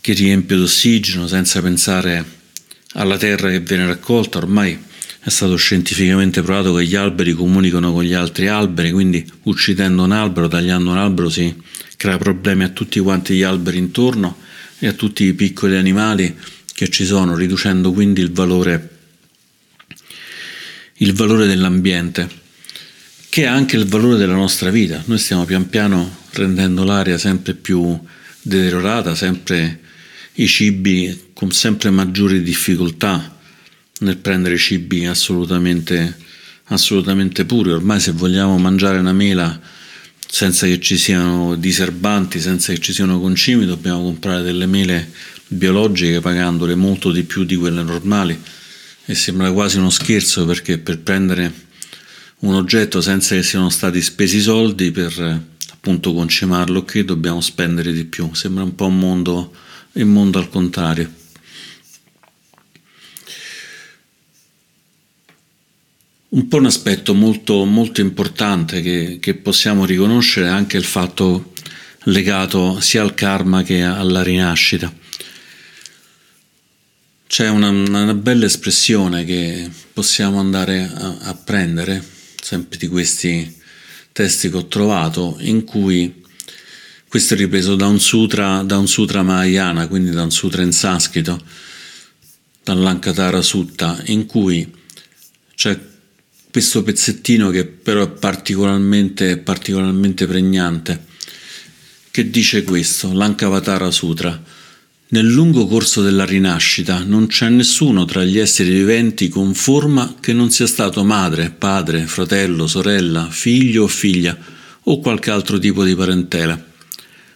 che 0.00 0.12
riempie 0.14 0.56
d'ossigeno, 0.56 1.26
senza 1.26 1.60
pensare 1.60 2.24
alla 2.92 3.18
terra 3.18 3.50
che 3.50 3.60
viene 3.60 3.86
raccolta. 3.86 4.38
Ormai 4.38 4.78
è 5.22 5.28
stato 5.28 5.54
scientificamente 5.56 6.40
provato 6.40 6.72
che 6.74 6.86
gli 6.86 6.94
alberi 6.94 7.34
comunicano 7.34 7.92
con 7.92 8.04
gli 8.04 8.14
altri 8.14 8.48
alberi, 8.48 8.90
quindi 8.90 9.30
uccidendo 9.42 10.02
un 10.02 10.12
albero, 10.12 10.48
tagliando 10.48 10.90
un 10.90 10.96
albero 10.96 11.28
si 11.28 11.54
crea 11.96 12.16
problemi 12.16 12.64
a 12.64 12.70
tutti 12.70 12.98
quanti 13.00 13.34
gli 13.34 13.42
alberi 13.42 13.76
intorno 13.76 14.38
e 14.78 14.86
a 14.86 14.94
tutti 14.94 15.24
i 15.24 15.34
piccoli 15.34 15.76
animali 15.76 16.34
che 16.72 16.88
ci 16.88 17.04
sono, 17.04 17.34
riducendo 17.36 17.92
quindi 17.92 18.22
il 18.22 18.32
valore, 18.32 18.88
il 20.94 21.12
valore 21.12 21.46
dell'ambiente, 21.46 22.26
che 23.28 23.42
è 23.42 23.46
anche 23.46 23.76
il 23.76 23.86
valore 23.86 24.16
della 24.16 24.34
nostra 24.34 24.70
vita. 24.70 25.02
Noi 25.04 25.18
stiamo 25.18 25.44
pian 25.44 25.68
piano 25.68 26.16
rendendo 26.32 26.82
l'aria 26.82 27.18
sempre 27.18 27.52
più 27.52 27.98
deteriorata, 28.40 29.14
sempre 29.14 29.80
i 30.34 30.46
cibi 30.46 31.28
con 31.34 31.50
sempre 31.50 31.90
maggiori 31.90 32.42
difficoltà 32.42 33.36
nel 34.00 34.16
prendere 34.18 34.56
cibi 34.56 35.06
assolutamente, 35.06 36.16
assolutamente 36.64 37.44
puri. 37.44 37.72
Ormai 37.72 38.00
se 38.00 38.12
vogliamo 38.12 38.58
mangiare 38.58 38.98
una 38.98 39.12
mela 39.12 39.58
senza 40.26 40.66
che 40.66 40.80
ci 40.80 40.96
siano 40.96 41.56
diserbanti, 41.56 42.40
senza 42.40 42.72
che 42.72 42.78
ci 42.78 42.92
siano 42.92 43.20
concimi, 43.20 43.66
dobbiamo 43.66 44.02
comprare 44.02 44.42
delle 44.42 44.66
mele 44.66 45.10
biologiche 45.48 46.20
pagandole 46.20 46.74
molto 46.74 47.10
di 47.10 47.24
più 47.24 47.44
di 47.44 47.56
quelle 47.56 47.82
normali. 47.82 48.40
E 49.04 49.14
sembra 49.14 49.50
quasi 49.50 49.78
uno 49.78 49.90
scherzo 49.90 50.46
perché 50.46 50.78
per 50.78 51.00
prendere 51.00 51.68
un 52.40 52.54
oggetto 52.54 53.00
senza 53.00 53.34
che 53.34 53.42
siano 53.42 53.68
stati 53.68 54.00
spesi 54.00 54.40
soldi 54.40 54.92
per 54.92 55.42
appunto 55.72 56.12
concimarlo 56.12 56.84
che 56.84 57.04
dobbiamo 57.04 57.40
spendere 57.40 57.92
di 57.92 58.04
più. 58.04 58.32
Sembra 58.34 58.62
un 58.62 58.74
po' 58.74 58.86
un 58.86 58.98
mondo, 58.98 59.52
il 59.92 60.06
mondo 60.06 60.38
al 60.38 60.48
contrario 60.48 61.18
un 66.30 66.46
po' 66.46 66.58
un 66.58 66.66
aspetto 66.66 67.14
molto, 67.14 67.64
molto 67.64 68.00
importante 68.00 68.82
che, 68.82 69.18
che 69.20 69.34
possiamo 69.34 69.84
riconoscere 69.84 70.46
è 70.46 70.50
anche 70.50 70.76
il 70.76 70.84
fatto 70.84 71.52
legato 72.04 72.80
sia 72.80 73.02
al 73.02 73.14
karma 73.14 73.62
che 73.62 73.82
alla 73.82 74.22
rinascita. 74.22 74.92
C'è 77.26 77.48
una, 77.48 77.68
una, 77.68 78.14
bella 78.14 78.44
espressione 78.44 79.24
che 79.24 79.70
possiamo 79.92 80.38
andare 80.40 80.82
a, 80.92 81.16
a, 81.20 81.34
prendere, 81.34 82.04
sempre 82.40 82.76
di 82.76 82.88
questi 82.88 83.58
testi 84.12 84.50
che 84.50 84.56
ho 84.56 84.66
trovato, 84.66 85.36
in 85.40 85.64
cui 85.64 86.22
questo 87.08 87.34
è 87.34 87.36
ripreso 87.36 87.76
da 87.76 87.86
un 87.86 88.00
sutra, 88.00 88.62
da 88.62 88.78
un 88.78 88.88
sutra 88.88 89.22
Mahayana, 89.22 89.86
quindi 89.86 90.10
da 90.10 90.22
un 90.22 90.32
sutra 90.32 90.62
in 90.62 90.72
sanscrito, 90.72 91.40
dall'Ankatara 92.64 93.42
Sutta, 93.42 94.00
in 94.06 94.26
cui 94.26 94.78
c'è 95.54 95.78
questo 96.50 96.82
pezzettino 96.82 97.50
che 97.50 97.64
però 97.64 98.02
è 98.02 98.08
particolarmente, 98.08 99.38
particolarmente 99.38 100.26
pregnante, 100.26 101.06
che 102.10 102.28
dice 102.28 102.64
questo, 102.64 103.12
l'Ankavatara 103.12 103.90
Sutra. 103.90 104.42
Nel 105.12 105.26
lungo 105.26 105.66
corso 105.66 106.02
della 106.02 106.24
rinascita 106.24 107.02
non 107.04 107.26
c'è 107.26 107.48
nessuno 107.48 108.04
tra 108.04 108.24
gli 108.24 108.38
esseri 108.38 108.70
viventi 108.70 109.28
con 109.28 109.54
forma 109.54 110.16
che 110.20 110.32
non 110.32 110.50
sia 110.50 110.66
stato 110.66 111.04
madre, 111.04 111.50
padre, 111.50 112.06
fratello, 112.06 112.66
sorella, 112.66 113.28
figlio 113.28 113.84
o 113.84 113.88
figlia 113.88 114.36
o 114.82 115.00
qualche 115.00 115.30
altro 115.30 115.58
tipo 115.58 115.84
di 115.84 115.94
parentela. 115.94 116.64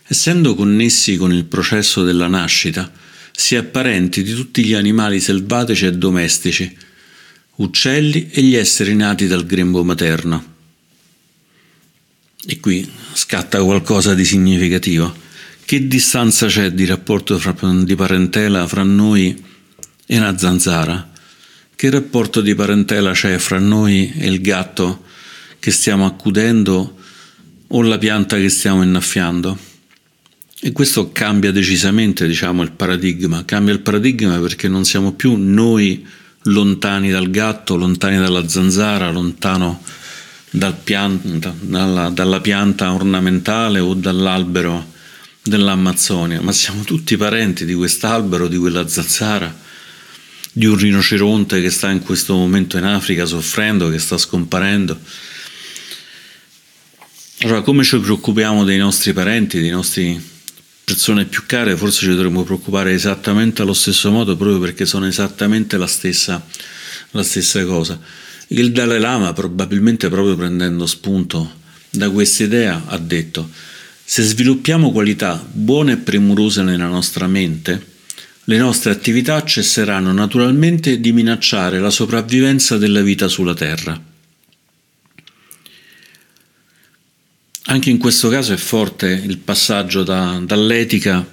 Essendo 0.07 0.55
connessi 0.55 1.17
con 1.17 1.33
il 1.33 1.45
processo 1.45 2.05
della 2.05 2.29
nascita, 2.29 2.93
si 3.33 3.55
è 3.57 3.65
parenti 3.65 4.23
di 4.23 4.35
tutti 4.35 4.65
gli 4.65 4.75
animali 4.75 5.19
selvatici 5.19 5.87
e 5.87 5.93
domestici, 5.93 6.77
uccelli 7.57 8.31
e 8.31 8.43
gli 8.43 8.55
esseri 8.55 8.95
nati 8.95 9.27
dal 9.27 9.47
grembo 9.47 9.85
materno. 9.85 10.53
E 12.47 12.61
qui 12.61 12.89
scatta 13.13 13.63
qualcosa 13.63 14.15
di 14.15 14.25
significativo. 14.25 15.23
Che 15.65 15.87
distanza 15.87 16.47
c'è 16.47 16.73
di 16.73 16.85
rapporto 16.85 17.39
fra, 17.39 17.55
di 17.83 17.95
parentela 17.95 18.67
fra 18.67 18.83
noi 18.83 19.43
e 20.07 20.17
una 20.19 20.37
zanzara? 20.37 21.11
Che 21.75 21.91
rapporto 21.91 22.41
di 22.43 22.55
parentela 22.55 23.13
c'è 23.13 23.39
fra 23.39 23.59
noi 23.59 24.13
e 24.15 24.29
il 24.29 24.41
gatto 24.41 25.05
che 25.59 25.71
stiamo 25.71 26.05
accudendo 26.05 26.99
o 27.67 27.83
la 27.83 27.97
pianta 27.97 28.37
che 28.37 28.51
stiamo 28.51 28.83
innaffiando? 28.83 29.59
E 30.61 30.73
questo 30.73 31.13
cambia 31.13 31.51
decisamente, 31.51 32.27
diciamo, 32.27 32.63
il 32.63 32.73
paradigma. 32.73 33.45
Cambia 33.45 33.73
il 33.73 33.81
paradigma 33.81 34.39
perché 34.39 34.69
non 34.69 34.85
siamo 34.85 35.13
più 35.13 35.35
noi 35.37 36.07
lontani 36.45 37.11
dal 37.11 37.31
gatto, 37.31 37.77
lontani 37.77 38.19
dalla 38.19 38.49
zanzara, 38.49 39.11
lontano 39.11 39.83
dal 40.51 40.77
pianta, 40.77 41.55
dalla, 41.59 42.11
dalla 42.11 42.41
pianta 42.41 42.93
ornamentale 42.93 43.81
o 43.81 43.95
dall'albero 43.95 44.93
dell'Amazzonia, 45.43 46.41
ma 46.41 46.53
siamo 46.53 46.83
tutti 46.85 47.17
parenti 47.17 47.65
di 47.65 47.75
quest'albero, 47.75 48.49
di 48.49 48.57
quella 48.57 48.87
zanzara, 48.89 49.55
di 50.53 50.67
un 50.67 50.77
rinoceronte 50.77 51.61
che 51.61 51.71
sta 51.71 51.91
in 51.91 52.01
questo 52.01 52.35
momento 52.35 52.79
in 52.79 52.85
Africa 52.85 53.27
soffrendo, 53.27 53.91
che 53.91 53.99
sta 53.99 54.17
scomparendo. 54.17 54.99
Allora, 57.41 57.63
come 57.63 57.85
ci 57.85 57.99
preoccupiamo 57.99 58.65
dei 58.65 58.79
nostri 58.79 59.13
parenti, 59.13 59.61
dei 59.61 59.71
nostri 59.71 60.33
persone 60.85 61.25
più 61.25 61.45
care, 61.47 61.77
forse 61.77 62.01
ci 62.01 62.09
dovremmo 62.09 62.45
preoccupare 62.45 62.93
esattamente 62.93 63.63
allo 63.63 63.73
stesso 63.73 64.11
modo, 64.11 64.37
proprio 64.37 64.61
perché 64.61 64.85
sono 64.85 65.07
esattamente 65.07 65.79
la 65.79 65.87
stessa, 65.87 66.45
la 67.13 67.23
stessa 67.23 67.65
cosa. 67.65 67.99
Il 68.49 68.73
Dalai 68.73 69.01
Lama, 69.01 69.33
probabilmente 69.33 70.09
proprio 70.11 70.37
prendendo 70.37 70.87
spunto 70.87 71.63
da 71.91 72.11
questa 72.11 72.45
idea, 72.45 72.85
ha 72.87 72.99
detto 72.99 73.49
se 74.05 74.23
sviluppiamo 74.23 74.93
qualità 74.93 75.43
buone 75.51 75.93
e 75.93 75.97
premurose 75.97 76.63
nella 76.63 76.87
nostra 76.87 77.27
mente, 77.27 77.93
le 78.45 78.59
nostre 78.59 78.93
attività 78.93 79.43
cesseranno 79.43 80.13
naturalmente 80.13 81.01
di 81.01 81.13
minacciare 81.13 81.79
la 81.79 81.89
sopravvivenza 81.89 82.77
della 82.77 83.01
vita 83.01 83.27
sulla 83.29 83.55
Terra. 83.55 84.13
Anche 87.67 87.91
in 87.91 87.99
questo 87.99 88.29
caso 88.29 88.53
è 88.53 88.57
forte 88.57 89.09
il 89.09 89.39
passaggio 89.39 90.03
da, 90.03 90.41
dall'etica 90.45 91.27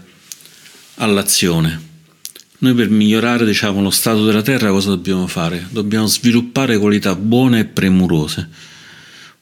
all'azione. 0.95 1.89
Noi 2.59 2.73
per 2.73 2.89
migliorare 2.89 3.45
diciamo, 3.45 3.81
lo 3.81 3.89
stato 3.89 4.25
della 4.25 4.41
Terra 4.41 4.69
cosa 4.69 4.89
dobbiamo 4.89 5.27
fare? 5.27 5.67
Dobbiamo 5.69 6.05
sviluppare 6.05 6.77
qualità 6.77 7.15
buone 7.15 7.59
e 7.59 7.65
premurose 7.65 8.69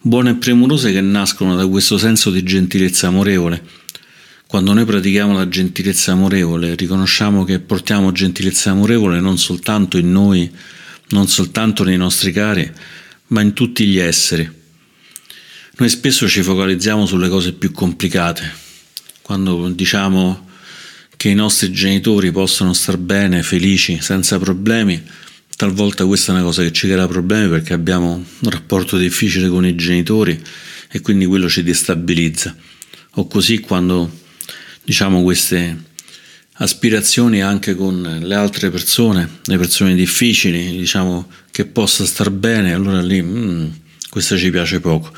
buone 0.01 0.31
e 0.31 0.35
premurose 0.35 0.93
che 0.93 1.01
nascono 1.01 1.55
da 1.55 1.67
questo 1.67 1.97
senso 1.97 2.31
di 2.31 2.43
gentilezza 2.43 3.07
amorevole. 3.07 3.61
Quando 4.47 4.73
noi 4.73 4.85
pratichiamo 4.85 5.33
la 5.33 5.47
gentilezza 5.47 6.13
amorevole, 6.13 6.75
riconosciamo 6.75 7.43
che 7.43 7.59
portiamo 7.59 8.11
gentilezza 8.11 8.71
amorevole 8.71 9.19
non 9.19 9.37
soltanto 9.37 9.97
in 9.97 10.11
noi, 10.11 10.49
non 11.09 11.27
soltanto 11.27 11.83
nei 11.83 11.97
nostri 11.97 12.31
cari, 12.31 12.69
ma 13.27 13.41
in 13.41 13.53
tutti 13.53 13.85
gli 13.85 13.99
esseri. 13.99 14.49
Noi 15.79 15.89
spesso 15.89 16.27
ci 16.27 16.43
focalizziamo 16.43 17.05
sulle 17.05 17.29
cose 17.29 17.53
più 17.53 17.71
complicate, 17.71 18.53
quando 19.21 19.69
diciamo 19.69 20.47
che 21.17 21.29
i 21.29 21.35
nostri 21.35 21.71
genitori 21.71 22.31
possono 22.31 22.73
star 22.73 22.97
bene, 22.97 23.43
felici, 23.43 23.99
senza 24.01 24.37
problemi, 24.39 25.01
Talvolta 25.59 26.05
questa 26.05 26.31
è 26.31 26.35
una 26.35 26.45
cosa 26.45 26.61
che 26.63 26.71
ci 26.71 26.87
crea 26.87 27.05
problemi 27.05 27.49
perché 27.49 27.73
abbiamo 27.73 28.13
un 28.13 28.49
rapporto 28.49 28.95
difficile 28.95 29.49
con 29.49 29.65
i 29.65 29.75
genitori 29.75 30.41
e 30.89 31.01
quindi 31.01 31.25
quello 31.25 31.49
ci 31.49 31.63
destabilizza. 31.63 32.55
O 33.15 33.27
così 33.27 33.59
quando 33.59 34.09
diciamo 34.85 35.21
queste 35.21 35.83
aspirazioni 36.53 37.41
anche 37.41 37.75
con 37.75 38.19
le 38.23 38.35
altre 38.35 38.69
persone, 38.69 39.39
le 39.43 39.57
persone 39.57 39.95
difficili, 39.95 40.77
diciamo 40.77 41.29
che 41.51 41.65
possa 41.65 42.05
star 42.05 42.29
bene, 42.29 42.71
allora 42.71 43.01
lì 43.01 43.21
mm, 43.21 43.65
questa 44.09 44.37
ci 44.37 44.51
piace 44.51 44.79
poco. 44.79 45.11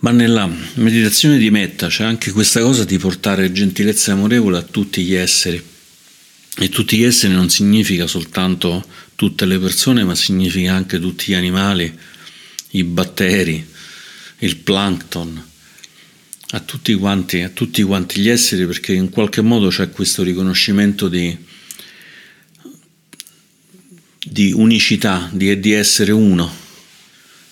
Ma 0.00 0.12
nella 0.12 0.50
meditazione 0.74 1.36
di 1.36 1.50
Metta 1.50 1.88
c'è 1.88 2.04
anche 2.04 2.30
questa 2.30 2.62
cosa 2.62 2.84
di 2.84 2.96
portare 2.96 3.52
gentilezza 3.52 4.12
amorevole 4.12 4.56
a 4.56 4.62
tutti 4.62 5.02
gli 5.02 5.12
esseri. 5.12 5.62
E 6.56 6.68
tutti 6.70 6.96
gli 6.96 7.04
esseri 7.04 7.34
non 7.34 7.50
significa 7.50 8.06
soltanto 8.06 8.82
tutte 9.14 9.44
le 9.44 9.58
persone, 9.58 10.02
ma 10.02 10.14
significa 10.14 10.72
anche 10.72 10.98
tutti 10.98 11.26
gli 11.30 11.34
animali, 11.34 11.94
i 12.70 12.84
batteri, 12.84 13.62
il 14.38 14.56
plankton, 14.56 15.48
a 16.52 16.60
tutti 16.60 16.94
quanti, 16.94 17.42
a 17.42 17.50
tutti 17.50 17.82
quanti 17.82 18.22
gli 18.22 18.30
esseri, 18.30 18.64
perché 18.64 18.94
in 18.94 19.10
qualche 19.10 19.42
modo 19.42 19.68
c'è 19.68 19.90
questo 19.90 20.22
riconoscimento 20.22 21.08
di, 21.08 21.36
di 24.24 24.50
unicità, 24.52 25.28
di, 25.30 25.60
di 25.60 25.72
essere 25.72 26.12
uno, 26.12 26.50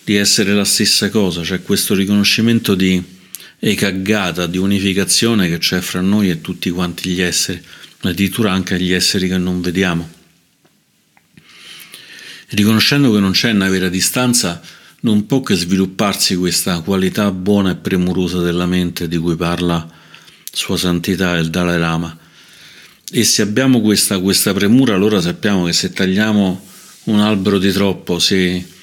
di 0.09 0.17
essere 0.17 0.55
la 0.55 0.65
stessa 0.65 1.11
cosa, 1.11 1.43
c'è 1.43 1.63
questo 1.63 1.95
riconoscimento 1.95 2.75
di 2.75 3.03
ekaggata, 3.59 4.47
di 4.47 4.57
unificazione 4.57 5.51
che 5.51 5.59
c'è 5.59 5.83
fra 5.83 6.01
noi 6.01 6.31
e 6.31 6.41
tutti 6.41 6.71
quanti 6.71 7.11
gli 7.11 7.21
esseri 7.21 7.63
addirittura 8.01 8.51
anche 8.51 8.77
agli 8.77 8.93
esseri 8.93 9.29
che 9.29 9.37
non 9.37 9.61
vediamo. 9.61 10.09
Riconoscendo 12.49 13.13
che 13.13 13.19
non 13.19 13.33
c'è 13.33 13.51
una 13.51 13.69
vera 13.69 13.91
distanza, 13.91 14.63
non 15.01 15.27
può 15.27 15.43
che 15.43 15.55
svilupparsi 15.55 16.37
questa 16.37 16.81
qualità 16.81 17.31
buona 17.31 17.73
e 17.73 17.77
premurosa 17.77 18.41
della 18.41 18.65
mente 18.65 19.09
di 19.09 19.19
cui 19.19 19.37
parla 19.37 19.87
Sua 20.51 20.79
Santità 20.79 21.37
il 21.37 21.51
Dalai 21.51 21.79
Lama. 21.79 22.17
E 23.11 23.25
se 23.25 23.43
abbiamo 23.43 23.83
questa, 23.83 24.19
questa 24.21 24.55
premura, 24.55 24.95
allora 24.95 25.21
sappiamo 25.21 25.67
che 25.67 25.75
se 25.75 25.93
tagliamo 25.93 26.67
un 27.05 27.21
albero 27.21 27.59
di 27.59 27.73
troppo, 27.73 28.19
se 28.19 28.77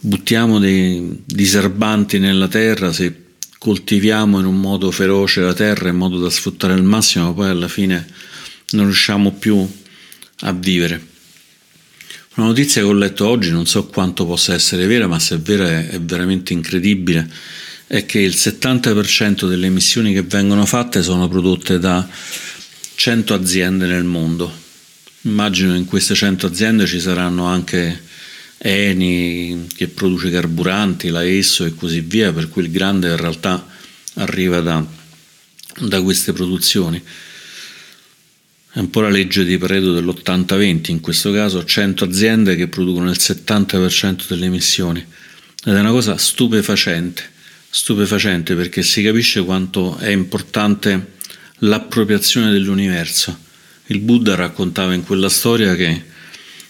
buttiamo 0.00 0.58
dei 0.58 1.22
diserbanti 1.24 2.18
nella 2.18 2.48
terra, 2.48 2.92
se 2.92 3.26
coltiviamo 3.58 4.38
in 4.38 4.46
un 4.46 4.60
modo 4.60 4.90
feroce 4.90 5.40
la 5.40 5.54
terra 5.54 5.88
in 5.88 5.96
modo 5.96 6.18
da 6.18 6.30
sfruttare 6.30 6.72
al 6.72 6.84
massimo, 6.84 7.34
poi 7.34 7.48
alla 7.48 7.68
fine 7.68 8.06
non 8.70 8.84
riusciamo 8.84 9.32
più 9.32 9.68
a 10.40 10.52
vivere. 10.52 11.06
Una 12.36 12.46
notizia 12.46 12.82
che 12.82 12.86
ho 12.86 12.92
letto 12.92 13.26
oggi, 13.26 13.50
non 13.50 13.66
so 13.66 13.86
quanto 13.86 14.24
possa 14.24 14.54
essere 14.54 14.86
vera, 14.86 15.08
ma 15.08 15.18
se 15.18 15.34
è 15.34 15.38
vera 15.38 15.68
è, 15.68 15.88
è 15.88 16.00
veramente 16.00 16.52
incredibile, 16.52 17.28
è 17.88 18.06
che 18.06 18.20
il 18.20 18.34
70% 18.36 19.48
delle 19.48 19.66
emissioni 19.66 20.12
che 20.12 20.22
vengono 20.22 20.64
fatte 20.64 21.02
sono 21.02 21.26
prodotte 21.26 21.80
da 21.80 22.06
100 22.94 23.34
aziende 23.34 23.86
nel 23.86 24.04
mondo. 24.04 24.66
Immagino 25.22 25.74
in 25.74 25.84
queste 25.84 26.14
100 26.14 26.46
aziende 26.46 26.86
ci 26.86 27.00
saranno 27.00 27.46
anche 27.46 28.06
Eni 28.58 29.68
che 29.74 29.88
produce 29.88 30.30
carburanti, 30.30 31.08
la 31.08 31.24
Esso 31.24 31.64
e 31.64 31.74
così 31.74 32.00
via, 32.00 32.32
per 32.32 32.48
cui 32.48 32.62
il 32.64 32.70
grande 32.70 33.08
in 33.08 33.16
realtà 33.16 33.66
arriva 34.14 34.60
da, 34.60 34.84
da 35.80 36.02
queste 36.02 36.32
produzioni. 36.32 37.02
È 38.70 38.80
un 38.80 38.90
po' 38.90 39.00
la 39.00 39.08
legge 39.08 39.44
di 39.44 39.56
Pareto 39.58 39.92
dell'80-20, 39.92 40.90
in 40.90 41.00
questo 41.00 41.32
caso 41.32 41.64
100 41.64 42.04
aziende 42.04 42.56
che 42.56 42.68
producono 42.68 43.10
il 43.10 43.16
70% 43.18 44.26
delle 44.28 44.46
emissioni. 44.46 45.04
Ed 45.64 45.74
è 45.74 45.80
una 45.80 45.90
cosa 45.90 46.16
stupefacente, 46.16 47.22
stupefacente 47.70 48.54
perché 48.54 48.82
si 48.82 49.02
capisce 49.02 49.42
quanto 49.42 49.96
è 49.96 50.10
importante 50.10 51.14
l'appropriazione 51.58 52.52
dell'universo. 52.52 53.46
Il 53.86 54.00
Buddha 54.00 54.34
raccontava 54.34 54.94
in 54.94 55.02
quella 55.02 55.28
storia 55.28 55.74
che 55.74 56.16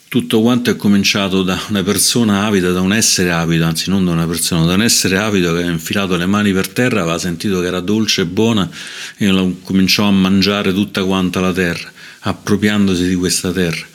tutto 0.08 0.40
quanto 0.40 0.70
è 0.70 0.76
cominciato 0.76 1.42
da 1.42 1.60
una 1.68 1.82
persona 1.82 2.46
avida, 2.46 2.72
da 2.72 2.80
un 2.80 2.94
essere 2.94 3.30
avido, 3.30 3.66
anzi 3.66 3.90
non 3.90 4.04
da 4.04 4.12
una 4.12 4.26
persona, 4.26 4.64
da 4.64 4.74
un 4.74 4.82
essere 4.82 5.18
avido 5.18 5.54
che 5.54 5.62
ha 5.62 5.70
infilato 5.70 6.16
le 6.16 6.26
mani 6.26 6.52
per 6.52 6.68
terra, 6.68 7.02
aveva 7.02 7.18
sentito 7.18 7.60
che 7.60 7.66
era 7.66 7.80
dolce 7.80 8.22
e 8.22 8.26
buona 8.26 8.68
e 9.16 9.54
cominciò 9.62 10.04
a 10.04 10.10
mangiare 10.10 10.72
tutta 10.72 11.04
quanta 11.04 11.40
la 11.40 11.52
terra, 11.52 11.92
appropriandosi 12.20 13.06
di 13.06 13.14
questa 13.14 13.52
terra. 13.52 13.86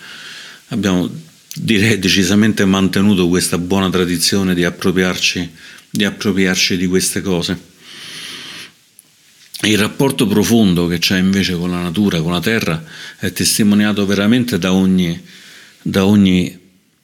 Abbiamo, 0.68 1.10
direi, 1.56 1.98
decisamente 1.98 2.64
mantenuto 2.66 3.28
questa 3.28 3.58
buona 3.58 3.90
tradizione 3.90 4.54
di 4.54 4.64
appropriarci 4.64 5.50
di, 5.96 6.06
appropriarci 6.06 6.76
di 6.76 6.88
queste 6.88 7.22
cose. 7.22 7.72
Il 9.62 9.78
rapporto 9.78 10.26
profondo 10.26 10.88
che 10.88 10.98
c'è 10.98 11.20
invece 11.20 11.56
con 11.56 11.70
la 11.70 11.82
natura, 11.82 12.20
con 12.20 12.32
la 12.32 12.42
terra, 12.42 12.84
è 13.18 13.32
testimoniato 13.32 14.06
veramente 14.06 14.58
da 14.58 14.74
ogni, 14.74 15.22
da 15.84 16.06
ogni 16.06 16.58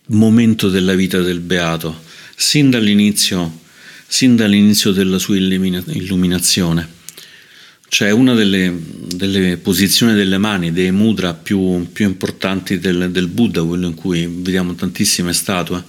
momento 0.07 0.69
della 0.69 0.95
vita 0.95 1.19
del 1.19 1.41
beato, 1.41 2.03
sin 2.35 2.69
dall'inizio, 2.69 3.59
sin 4.07 4.35
dall'inizio 4.35 4.91
della 4.91 5.19
sua 5.19 5.35
illuminazione. 5.35 6.97
C'è 7.89 8.11
una 8.11 8.33
delle, 8.35 8.73
delle, 9.15 9.57
posizioni 9.57 10.13
delle 10.13 10.37
mani, 10.37 10.71
dei 10.71 10.91
mudra 10.91 11.33
più, 11.33 11.87
più 11.91 12.05
importanti 12.05 12.79
del, 12.79 13.09
del, 13.11 13.27
Buddha, 13.27 13.63
quello 13.63 13.87
in 13.87 13.95
cui 13.95 14.27
vediamo 14.27 14.75
tantissime 14.75 15.33
statue, 15.33 15.83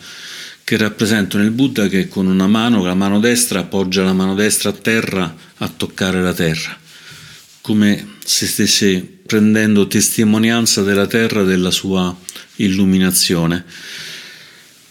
che 0.64 0.76
rappresentano 0.76 1.44
il 1.44 1.50
Buddha 1.50 1.88
che 1.88 2.09
con 2.09 2.26
una 2.26 2.46
mano, 2.46 2.83
la 2.85 2.94
mano 2.94 3.20
destra, 3.20 3.61
appoggia 3.61 4.03
la 4.03 4.14
mano 4.14 4.35
destra 4.35 4.70
a 4.70 4.72
terra 4.72 5.37
a 5.59 5.68
toccare 5.68 6.22
la 6.22 6.33
terra, 6.33 6.76
come 7.61 8.16
se 8.24 8.46
stesse 8.46 9.19
prendendo 9.31 9.87
testimonianza 9.87 10.83
della 10.83 11.07
terra 11.07 11.45
della 11.45 11.71
sua 11.71 12.12
illuminazione. 12.57 13.64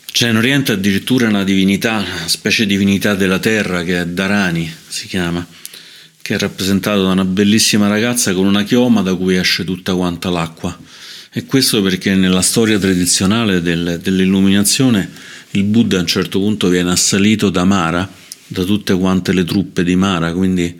C'è 0.10 0.30
in 0.30 0.38
Oriente 0.38 0.72
addirittura 0.72 1.28
una 1.28 1.44
divinità, 1.44 1.98
una 1.98 2.28
specie 2.28 2.66
di 2.66 2.78
divinità 2.78 3.16
della 3.16 3.40
terra 3.40 3.84
che 3.84 4.00
è 4.00 4.06
Dharani, 4.06 4.74
si 4.88 5.08
chiama 5.08 5.46
che 6.22 6.36
è 6.36 6.38
rappresentato 6.38 7.04
da 7.04 7.12
una 7.12 7.26
bellissima 7.26 7.88
ragazza 7.88 8.34
con 8.34 8.46
una 8.46 8.64
chioma 8.64 9.02
da 9.02 9.14
cui 9.14 9.36
esce 9.36 9.66
tutta 9.66 9.94
quanta 9.94 10.30
l'acqua. 10.30 10.78
E 11.34 11.46
questo 11.46 11.82
perché 11.82 12.16
nella 12.16 12.42
storia 12.42 12.80
tradizionale 12.80 13.62
del, 13.62 14.00
dell'illuminazione 14.02 15.10
il 15.52 15.64
Buddha 15.66 15.98
a 15.98 16.02
un 16.02 16.08
certo 16.08 16.40
punto 16.40 16.70
viene 16.70 16.92
assalito 16.92 17.50
da 17.50 17.66
Mara, 17.66 18.10
da 18.48 18.64
tutte 18.64 18.94
quante 18.94 19.34
le 19.34 19.44
truppe 19.44 19.84
di 19.84 19.98
Mara, 19.98 20.32
quindi 20.32 20.80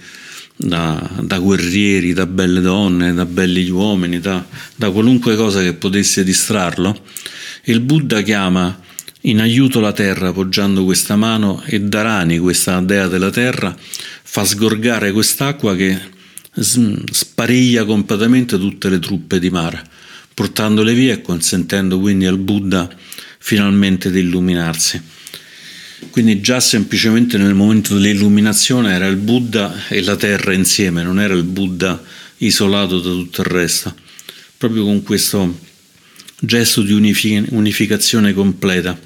da, 0.62 1.10
da 1.22 1.40
guerrieri, 1.40 2.12
da 2.12 2.26
belle 2.26 2.60
donne, 2.60 3.14
da 3.14 3.26
belli 3.26 3.70
uomini, 3.70 4.20
da, 4.20 4.46
da 4.76 4.92
qualunque 4.92 5.38
cosa 5.38 5.62
che 5.62 5.74
potesse 5.74 6.26
distrarlo. 6.26 7.02
Il 7.64 7.80
Buddha 7.80 8.22
chiama 8.22 8.78
in 9.22 9.40
aiuto 9.40 9.80
la 9.80 9.94
terra 9.94 10.30
appoggiando 10.30 10.84
questa 10.84 11.16
mano 11.16 11.64
e 11.66 11.80
Dharani, 11.80 12.40
questa 12.40 12.82
dea 12.82 13.08
della 13.08 13.30
terra, 13.30 13.74
fa 13.78 14.44
sgorgare 14.44 15.14
quest'acqua 15.14 15.76
che 15.78 15.98
spariglia 16.60 17.86
completamente 17.86 18.58
tutte 18.58 18.90
le 18.90 19.00
truppe 19.00 19.40
di 19.40 19.50
Mara, 19.50 19.82
portandole 20.34 20.94
via 20.94 21.14
e 21.14 21.22
consentendo 21.22 22.00
quindi 22.02 22.26
al 22.26 22.38
Buddha 22.38 22.90
finalmente 23.38 24.12
di 24.12 24.20
illuminarsi. 24.20 25.02
Quindi 26.10 26.42
già 26.42 26.60
semplicemente 26.60 27.38
nel 27.38 27.54
momento 27.54 27.94
dell'illuminazione 27.94 28.94
era 28.94 29.08
il 29.08 29.18
Buddha 29.18 29.88
e 29.88 30.02
la 30.02 30.16
terra 30.16 30.54
insieme, 30.54 31.04
non 31.04 31.20
era 31.20 31.34
il 31.34 31.44
Buddha 31.44 32.02
isolato 32.38 33.00
da 33.00 33.10
tutto 33.10 33.42
il 33.42 33.48
resto. 33.48 33.94
Proprio 34.58 34.84
con 34.84 35.04
questo 35.04 35.60
gesto 36.40 36.82
di 36.82 36.94
unificazione 36.94 38.34
completa. 38.34 38.98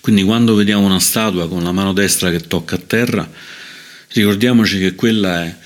Quindi 0.00 0.22
quando 0.22 0.54
vediamo 0.54 0.86
una 0.86 1.00
statua 1.00 1.48
con 1.48 1.64
la 1.64 1.72
mano 1.72 1.92
destra 1.92 2.30
che 2.30 2.40
tocca 2.40 2.76
a 2.76 2.80
terra, 2.84 3.28
ricordiamoci 4.12 4.78
che 4.78 4.94
quella 4.94 5.44
è 5.44 5.56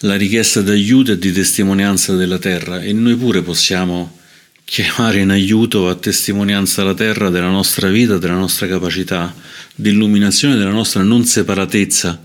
la 0.00 0.16
richiesta 0.16 0.60
d'aiuto 0.60 1.12
e 1.12 1.18
di 1.18 1.32
testimonianza 1.32 2.14
della 2.14 2.38
terra 2.38 2.82
e 2.82 2.92
noi 2.92 3.16
pure 3.16 3.42
possiamo 3.42 4.15
chiamare 4.66 5.20
in 5.20 5.30
aiuto 5.30 5.88
a 5.88 5.94
testimonianza 5.94 6.82
la 6.82 6.92
terra 6.92 7.30
della 7.30 7.48
nostra 7.48 7.88
vita, 7.88 8.18
della 8.18 8.34
nostra 8.34 8.66
capacità 8.66 9.32
di 9.72 9.90
illuminazione, 9.90 10.56
della 10.56 10.72
nostra 10.72 11.02
non 11.02 11.24
separatezza, 11.24 12.20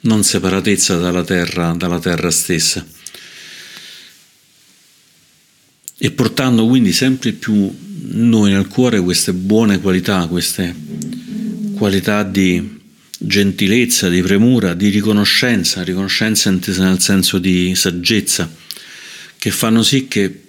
non 0.00 0.24
separatezza 0.24 0.96
dalla 0.96 1.22
terra, 1.22 1.74
dalla 1.76 2.00
terra 2.00 2.30
stessa. 2.30 2.84
E 5.98 6.10
portando 6.10 6.66
quindi 6.66 6.92
sempre 6.92 7.32
più 7.32 7.72
noi 8.12 8.52
nel 8.52 8.66
cuore 8.66 8.98
queste 9.00 9.34
buone 9.34 9.78
qualità, 9.78 10.26
queste 10.26 10.74
qualità 11.76 12.22
di 12.22 12.80
gentilezza, 13.18 14.08
di 14.08 14.22
premura, 14.22 14.72
di 14.72 14.88
riconoscenza, 14.88 15.82
riconoscenza 15.82 16.48
intesa 16.48 16.84
nel 16.84 17.00
senso 17.00 17.38
di 17.38 17.74
saggezza, 17.74 18.50
che 19.36 19.50
fanno 19.50 19.82
sì 19.82 20.08
che 20.08 20.43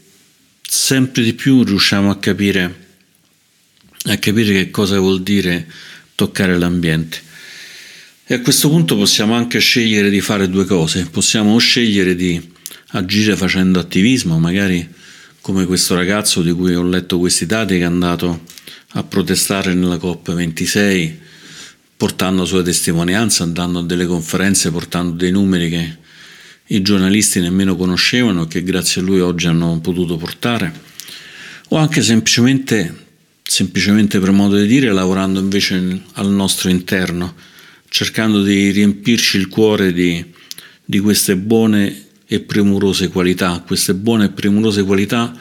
sempre 0.67 1.23
di 1.23 1.33
più 1.33 1.63
riusciamo 1.63 2.09
a 2.09 2.17
capire, 2.17 2.87
a 4.05 4.17
capire 4.17 4.53
che 4.53 4.71
cosa 4.71 4.99
vuol 4.99 5.21
dire 5.21 5.67
toccare 6.15 6.57
l'ambiente. 6.57 7.21
E 8.25 8.33
a 8.33 8.41
questo 8.41 8.69
punto 8.69 8.95
possiamo 8.95 9.35
anche 9.35 9.59
scegliere 9.59 10.09
di 10.09 10.21
fare 10.21 10.49
due 10.49 10.65
cose, 10.65 11.05
possiamo 11.05 11.57
scegliere 11.57 12.15
di 12.15 12.53
agire 12.89 13.35
facendo 13.35 13.79
attivismo, 13.79 14.39
magari 14.39 14.87
come 15.41 15.65
questo 15.65 15.93
ragazzo 15.93 16.41
di 16.41 16.51
cui 16.51 16.73
ho 16.73 16.83
letto 16.83 17.19
questi 17.19 17.45
dati 17.45 17.75
che 17.75 17.81
è 17.81 17.85
andato 17.85 18.43
a 18.93 19.03
protestare 19.03 19.73
nella 19.73 19.97
COP26 19.97 21.23
portando 21.97 22.45
sue 22.45 22.63
testimonianze, 22.63 23.43
andando 23.43 23.79
a 23.79 23.83
delle 23.83 24.05
conferenze, 24.05 24.71
portando 24.71 25.15
dei 25.15 25.31
numeri 25.31 25.69
che 25.69 25.97
i 26.67 26.81
giornalisti 26.81 27.39
nemmeno 27.39 27.75
conoscevano 27.75 28.43
e 28.43 28.47
che 28.47 28.63
grazie 28.63 29.01
a 29.01 29.03
lui 29.03 29.19
oggi 29.19 29.47
hanno 29.47 29.79
potuto 29.81 30.17
portare, 30.17 30.73
o 31.69 31.77
anche 31.77 32.01
semplicemente, 32.01 33.05
semplicemente 33.43 34.19
per 34.19 34.31
modo 34.31 34.57
di 34.57 34.65
dire, 34.65 34.91
lavorando 34.91 35.39
invece 35.39 36.01
al 36.13 36.29
nostro 36.29 36.69
interno, 36.69 37.35
cercando 37.89 38.43
di 38.43 38.71
riempirci 38.71 39.37
il 39.37 39.47
cuore 39.47 39.93
di, 39.93 40.23
di 40.83 40.99
queste 40.99 41.35
buone 41.37 42.03
e 42.27 42.39
premurose 42.39 43.09
qualità, 43.09 43.63
queste 43.65 43.93
buone 43.93 44.25
e 44.25 44.29
premurose 44.29 44.83
qualità 44.83 45.37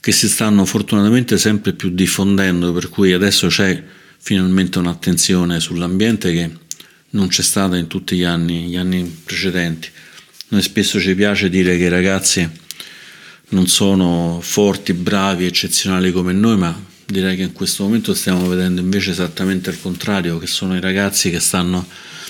che 0.00 0.12
si 0.12 0.28
stanno 0.28 0.64
fortunatamente 0.64 1.38
sempre 1.38 1.72
più 1.72 1.90
diffondendo, 1.90 2.72
per 2.72 2.88
cui 2.88 3.12
adesso 3.12 3.48
c'è 3.48 3.82
finalmente 4.18 4.78
un'attenzione 4.78 5.60
sull'ambiente 5.60 6.32
che 6.32 6.50
non 7.10 7.28
c'è 7.28 7.42
stata 7.42 7.76
in 7.76 7.86
tutti 7.86 8.16
gli 8.16 8.24
anni, 8.24 8.64
gli 8.64 8.76
anni 8.76 9.02
precedenti. 9.24 9.88
Noi 10.50 10.62
spesso 10.62 10.98
ci 10.98 11.14
piace 11.14 11.50
dire 11.50 11.76
che 11.76 11.84
i 11.84 11.88
ragazzi 11.90 12.48
non 13.50 13.66
sono 13.66 14.40
forti, 14.42 14.94
bravi, 14.94 15.44
eccezionali 15.44 16.10
come 16.10 16.32
noi, 16.32 16.56
ma 16.56 16.84
direi 17.04 17.36
che 17.36 17.42
in 17.42 17.52
questo 17.52 17.82
momento 17.82 18.14
stiamo 18.14 18.48
vedendo 18.48 18.80
invece 18.80 19.10
esattamente 19.10 19.68
il 19.68 19.78
contrario, 19.78 20.38
che 20.38 20.46
sono 20.46 20.74
i 20.74 20.80
ragazzi 20.80 21.30
che 21.30 21.38
stanno 21.38 21.86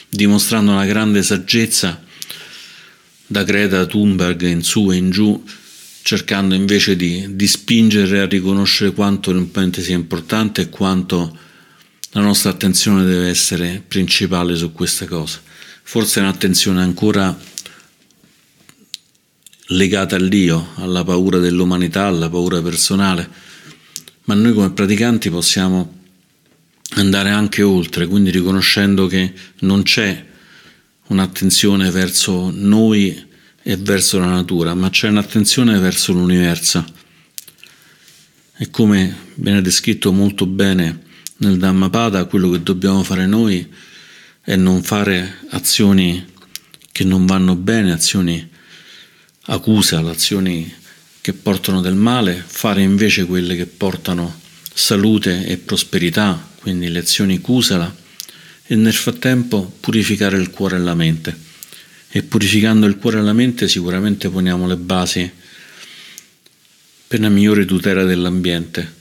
dimostrando 0.08 0.72
una 0.72 0.84
grande 0.84 1.22
saggezza 1.22 2.02
da 3.24 3.44
Greta 3.44 3.86
Thunberg 3.86 4.42
in 4.42 4.64
su 4.64 4.90
e 4.90 4.96
in 4.96 5.10
giù, 5.10 5.40
cercando 6.02 6.56
invece 6.56 6.96
di, 6.96 7.36
di 7.36 7.46
spingere 7.46 8.18
a 8.18 8.26
riconoscere 8.26 8.92
quanto 8.92 9.30
l'ambiente 9.30 9.80
sia 9.80 9.94
importante 9.94 10.62
e 10.62 10.68
quanto 10.70 11.38
la 12.12 12.20
nostra 12.20 12.50
attenzione 12.50 13.04
deve 13.04 13.28
essere 13.28 13.80
principale 13.86 14.56
su 14.56 14.72
questa 14.72 15.06
cosa. 15.06 15.40
Forse 15.84 16.18
un'attenzione 16.18 16.82
ancora 16.82 17.38
legata 19.68 20.16
al 20.16 20.28
Dio, 20.28 20.68
alla 20.76 21.04
paura 21.04 21.38
dell'umanità, 21.38 22.06
alla 22.06 22.28
paura 22.28 22.62
personale, 22.62 23.28
ma 24.24 24.34
noi 24.34 24.52
come 24.52 24.70
praticanti 24.70 25.30
possiamo 25.30 25.96
andare 26.94 27.30
anche 27.30 27.62
oltre, 27.62 28.06
quindi 28.06 28.30
riconoscendo 28.30 29.06
che 29.06 29.32
non 29.60 29.82
c'è 29.82 30.26
un'attenzione 31.08 31.90
verso 31.90 32.50
noi 32.54 33.26
e 33.62 33.76
verso 33.76 34.18
la 34.18 34.26
natura, 34.26 34.74
ma 34.74 34.88
c'è 34.90 35.08
un'attenzione 35.08 35.78
verso 35.78 36.12
l'universo. 36.12 36.84
E 38.56 38.70
come 38.70 39.16
viene 39.34 39.60
descritto 39.60 40.12
molto 40.12 40.46
bene 40.46 41.02
nel 41.38 41.58
Dhammapada, 41.58 42.24
quello 42.24 42.50
che 42.50 42.62
dobbiamo 42.62 43.02
fare 43.02 43.26
noi 43.26 43.66
è 44.42 44.56
non 44.56 44.82
fare 44.82 45.40
azioni 45.50 46.24
che 46.90 47.04
non 47.04 47.26
vanno 47.26 47.54
bene, 47.54 47.92
azioni 47.92 48.56
accusa, 49.50 49.98
azioni 49.98 50.72
che 51.20 51.32
portano 51.32 51.80
del 51.80 51.94
male, 51.94 52.42
fare 52.46 52.82
invece 52.82 53.24
quelle 53.24 53.56
che 53.56 53.66
portano 53.66 54.40
salute 54.72 55.46
e 55.46 55.56
prosperità, 55.58 56.48
quindi 56.60 56.88
le 56.88 57.00
azioni 57.00 57.40
kusala 57.40 57.94
e 58.66 58.74
nel 58.74 58.94
frattempo 58.94 59.76
purificare 59.80 60.38
il 60.38 60.50
cuore 60.50 60.76
e 60.76 60.80
la 60.80 60.94
mente. 60.94 61.46
E 62.10 62.22
purificando 62.22 62.86
il 62.86 62.96
cuore 62.96 63.18
e 63.18 63.22
la 63.22 63.32
mente 63.32 63.68
sicuramente 63.68 64.28
poniamo 64.30 64.66
le 64.66 64.76
basi 64.76 65.30
per 67.06 67.18
una 67.18 67.28
migliore 67.28 67.64
tutela 67.64 68.04
dell'ambiente. 68.04 68.96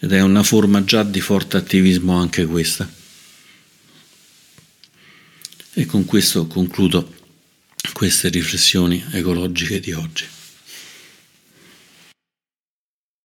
Ed 0.00 0.12
è 0.12 0.20
una 0.20 0.42
forma 0.42 0.84
già 0.84 1.02
di 1.02 1.20
forte 1.20 1.56
attivismo 1.56 2.16
anche 2.18 2.44
questa. 2.44 2.88
E 5.76 5.86
con 5.86 6.04
questo 6.04 6.46
concludo 6.46 7.22
queste 7.94 8.28
riflessioni 8.28 9.04
ecologiche 9.12 9.78
di 9.78 9.92
oggi. 9.92 10.26